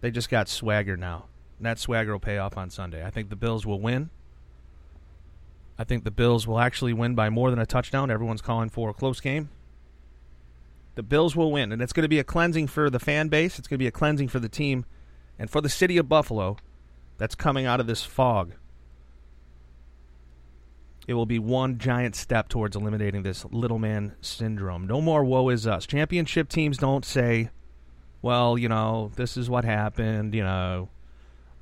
They 0.00 0.10
just 0.10 0.30
got 0.30 0.48
swagger 0.48 0.96
now. 0.96 1.26
And 1.58 1.66
that 1.66 1.78
swagger 1.78 2.12
will 2.12 2.20
pay 2.20 2.38
off 2.38 2.56
on 2.56 2.70
Sunday. 2.70 3.04
I 3.04 3.10
think 3.10 3.30
the 3.30 3.36
Bills 3.36 3.66
will 3.66 3.80
win. 3.80 4.10
I 5.78 5.84
think 5.84 6.04
the 6.04 6.10
Bills 6.10 6.46
will 6.46 6.58
actually 6.58 6.92
win 6.92 7.14
by 7.14 7.30
more 7.30 7.50
than 7.50 7.58
a 7.58 7.66
touchdown. 7.66 8.10
Everyone's 8.10 8.42
calling 8.42 8.68
for 8.68 8.90
a 8.90 8.94
close 8.94 9.20
game. 9.20 9.50
The 10.94 11.02
Bills 11.02 11.36
will 11.36 11.52
win, 11.52 11.70
and 11.70 11.80
it's 11.80 11.92
going 11.92 12.02
to 12.02 12.08
be 12.08 12.18
a 12.18 12.24
cleansing 12.24 12.66
for 12.68 12.90
the 12.90 12.98
fan 12.98 13.28
base. 13.28 13.58
It's 13.58 13.68
going 13.68 13.76
to 13.76 13.82
be 13.82 13.86
a 13.86 13.92
cleansing 13.92 14.28
for 14.28 14.40
the 14.40 14.48
team 14.48 14.84
and 15.38 15.48
for 15.48 15.60
the 15.60 15.68
city 15.68 15.96
of 15.96 16.08
Buffalo 16.08 16.56
that's 17.18 17.36
coming 17.36 17.66
out 17.66 17.78
of 17.78 17.86
this 17.86 18.02
fog. 18.02 18.54
It 21.08 21.14
will 21.14 21.26
be 21.26 21.38
one 21.38 21.78
giant 21.78 22.14
step 22.14 22.50
towards 22.50 22.76
eliminating 22.76 23.22
this 23.22 23.46
little 23.46 23.78
man 23.78 24.14
syndrome. 24.20 24.86
No 24.86 25.00
more 25.00 25.24
woe 25.24 25.48
is 25.48 25.66
us. 25.66 25.86
Championship 25.86 26.50
teams 26.50 26.76
don't 26.76 27.02
say, 27.02 27.48
well, 28.20 28.58
you 28.58 28.68
know, 28.68 29.10
this 29.16 29.38
is 29.38 29.48
what 29.48 29.64
happened, 29.64 30.34
you 30.34 30.42
know. 30.44 30.90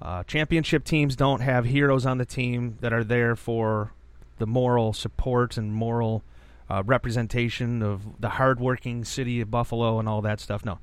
Uh, 0.02 0.24
championship 0.24 0.84
teams 0.84 1.14
don't 1.14 1.40
have 1.42 1.64
heroes 1.64 2.04
on 2.04 2.18
the 2.18 2.24
team 2.26 2.76
that 2.80 2.92
are 2.92 3.04
there 3.04 3.36
for 3.36 3.92
the 4.38 4.46
moral 4.48 4.92
support 4.92 5.56
and 5.56 5.72
moral 5.72 6.24
uh, 6.68 6.82
representation 6.84 7.84
of 7.84 8.20
the 8.20 8.30
hardworking 8.30 9.04
city 9.04 9.40
of 9.40 9.48
Buffalo 9.48 10.00
and 10.00 10.08
all 10.08 10.22
that 10.22 10.40
stuff. 10.40 10.64
No, 10.64 10.80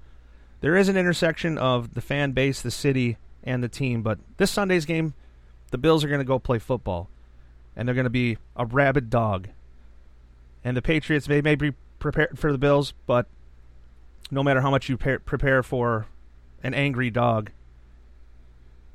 there 0.62 0.78
is 0.78 0.88
an 0.88 0.95
intersection 0.95 1.58
of 1.58 1.95
the 1.95 2.02
fan 2.02 2.32
base, 2.32 2.62
the 2.62 2.71
city, 2.71 3.17
and 3.43 3.62
the 3.62 3.67
team. 3.67 4.02
But 4.02 4.19
this 4.38 4.52
Sunday's 4.52 4.86
game, 4.86 5.13
the 5.71 5.78
Bills 5.78 6.06
are 6.06 6.08
going 6.08 6.19
to 6.19 6.26
go 6.26 6.39
play 6.39 6.60
football, 6.60 7.10
and 7.75 7.88
they're 7.88 7.95
going 7.95 8.03
to 8.05 8.09
be 8.09 8.38
a 8.55 8.65
rabid 8.65 9.09
dog. 9.09 9.49
And 10.63 10.77
the 10.77 10.81
Patriots 10.81 11.27
may 11.27 11.41
may 11.41 11.55
be 11.55 11.73
prepared 11.99 12.38
for 12.38 12.51
the 12.51 12.57
Bills, 12.57 12.93
but 13.05 13.27
no 14.31 14.43
matter 14.43 14.62
how 14.62 14.71
much 14.71 14.89
you 14.89 14.97
prepare 14.97 15.63
for 15.63 16.07
an 16.63 16.73
angry 16.73 17.09
dog, 17.09 17.51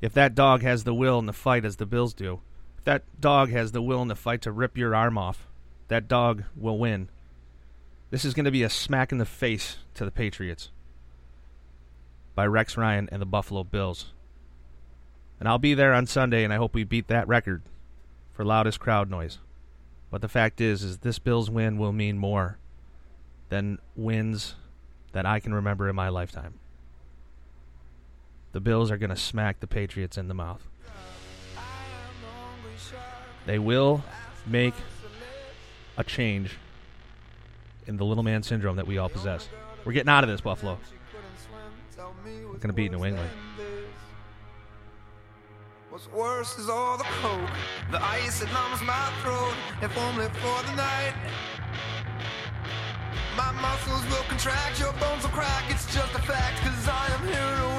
if 0.01 0.13
that 0.13 0.35
dog 0.35 0.61
has 0.63 0.83
the 0.83 0.93
will 0.93 1.19
and 1.19 1.27
the 1.27 1.33
fight 1.33 1.65
as 1.65 1.75
the 1.75 1.85
Bills 1.85 2.13
do, 2.13 2.39
if 2.77 2.83
that 2.85 3.03
dog 3.19 3.49
has 3.51 3.71
the 3.71 3.81
will 3.81 4.01
and 4.01 4.09
the 4.09 4.15
fight 4.15 4.41
to 4.43 4.51
rip 4.51 4.77
your 4.77 4.95
arm 4.95 5.17
off, 5.17 5.47
that 5.87 6.07
dog 6.07 6.43
will 6.55 6.77
win. 6.77 7.09
This 8.09 8.25
is 8.25 8.33
going 8.33 8.45
to 8.45 8.51
be 8.51 8.63
a 8.63 8.69
smack 8.69 9.11
in 9.11 9.17
the 9.17 9.25
face 9.25 9.77
to 9.95 10.05
the 10.05 10.11
Patriots 10.11 10.71
by 12.33 12.47
Rex 12.47 12.77
Ryan 12.77 13.09
and 13.11 13.21
the 13.21 13.25
Buffalo 13.25 13.63
Bills. 13.63 14.13
And 15.39 15.47
I'll 15.47 15.59
be 15.59 15.73
there 15.73 15.93
on 15.93 16.05
Sunday, 16.05 16.43
and 16.43 16.51
I 16.51 16.57
hope 16.57 16.73
we 16.73 16.83
beat 16.83 17.07
that 17.07 17.27
record 17.27 17.61
for 18.39 18.45
loudest 18.45 18.79
crowd 18.79 19.09
noise. 19.09 19.37
But 20.09 20.21
the 20.21 20.29
fact 20.29 20.61
is, 20.61 20.81
is 20.81 20.99
this 20.99 21.19
Bills 21.19 21.51
win 21.51 21.77
will 21.77 21.91
mean 21.91 22.17
more 22.17 22.57
than 23.49 23.79
wins 23.97 24.55
that 25.11 25.25
I 25.25 25.41
can 25.41 25.53
remember 25.53 25.89
in 25.89 25.95
my 25.97 26.07
lifetime. 26.07 26.53
The 28.53 28.61
Bills 28.61 28.91
are 28.91 28.97
going 28.97 29.09
to 29.09 29.17
smack 29.17 29.59
the 29.59 29.67
Patriots 29.67 30.17
in 30.17 30.29
the 30.29 30.33
mouth. 30.33 30.65
They 33.45 33.59
will 33.59 34.05
make 34.45 34.73
a 35.97 36.05
change 36.05 36.55
in 37.87 37.97
the 37.97 38.05
little 38.05 38.23
man 38.23 38.41
syndrome 38.41 38.77
that 38.77 38.87
we 38.87 38.97
all 38.97 39.09
possess. 39.09 39.49
We're 39.83 39.91
getting 39.91 40.07
out 40.07 40.23
of 40.23 40.29
this, 40.29 40.39
Buffalo. 40.39 40.79
We're 42.23 42.43
going 42.53 42.67
to 42.67 42.73
beat 42.73 42.93
New 42.93 43.03
England. 43.03 43.31
What's 45.89 46.11
worse 46.11 46.55
is 46.59 46.69
all 46.69 46.99
the 46.99 47.03
coke, 47.03 47.49
the 47.89 47.99
ice 48.03 48.41
that 48.41 48.53
numbs 48.53 48.79
my 48.85 49.09
throat, 49.23 49.55
if 49.81 49.97
only 49.97 50.25
for 50.37 50.61
the 50.69 50.75
night. 50.75 51.15
My 53.35 53.51
muscles 53.53 54.05
will 54.05 54.23
contract, 54.29 54.79
your 54.79 54.93
bones 54.93 55.23
will 55.23 55.31
crack, 55.31 55.63
it's 55.67 55.91
just 55.91 56.13
a 56.13 56.21
fact, 56.21 56.61
cause 56.61 56.87
I 56.87 57.07
am 57.15 57.25
here 57.25 57.33
to 57.33 57.78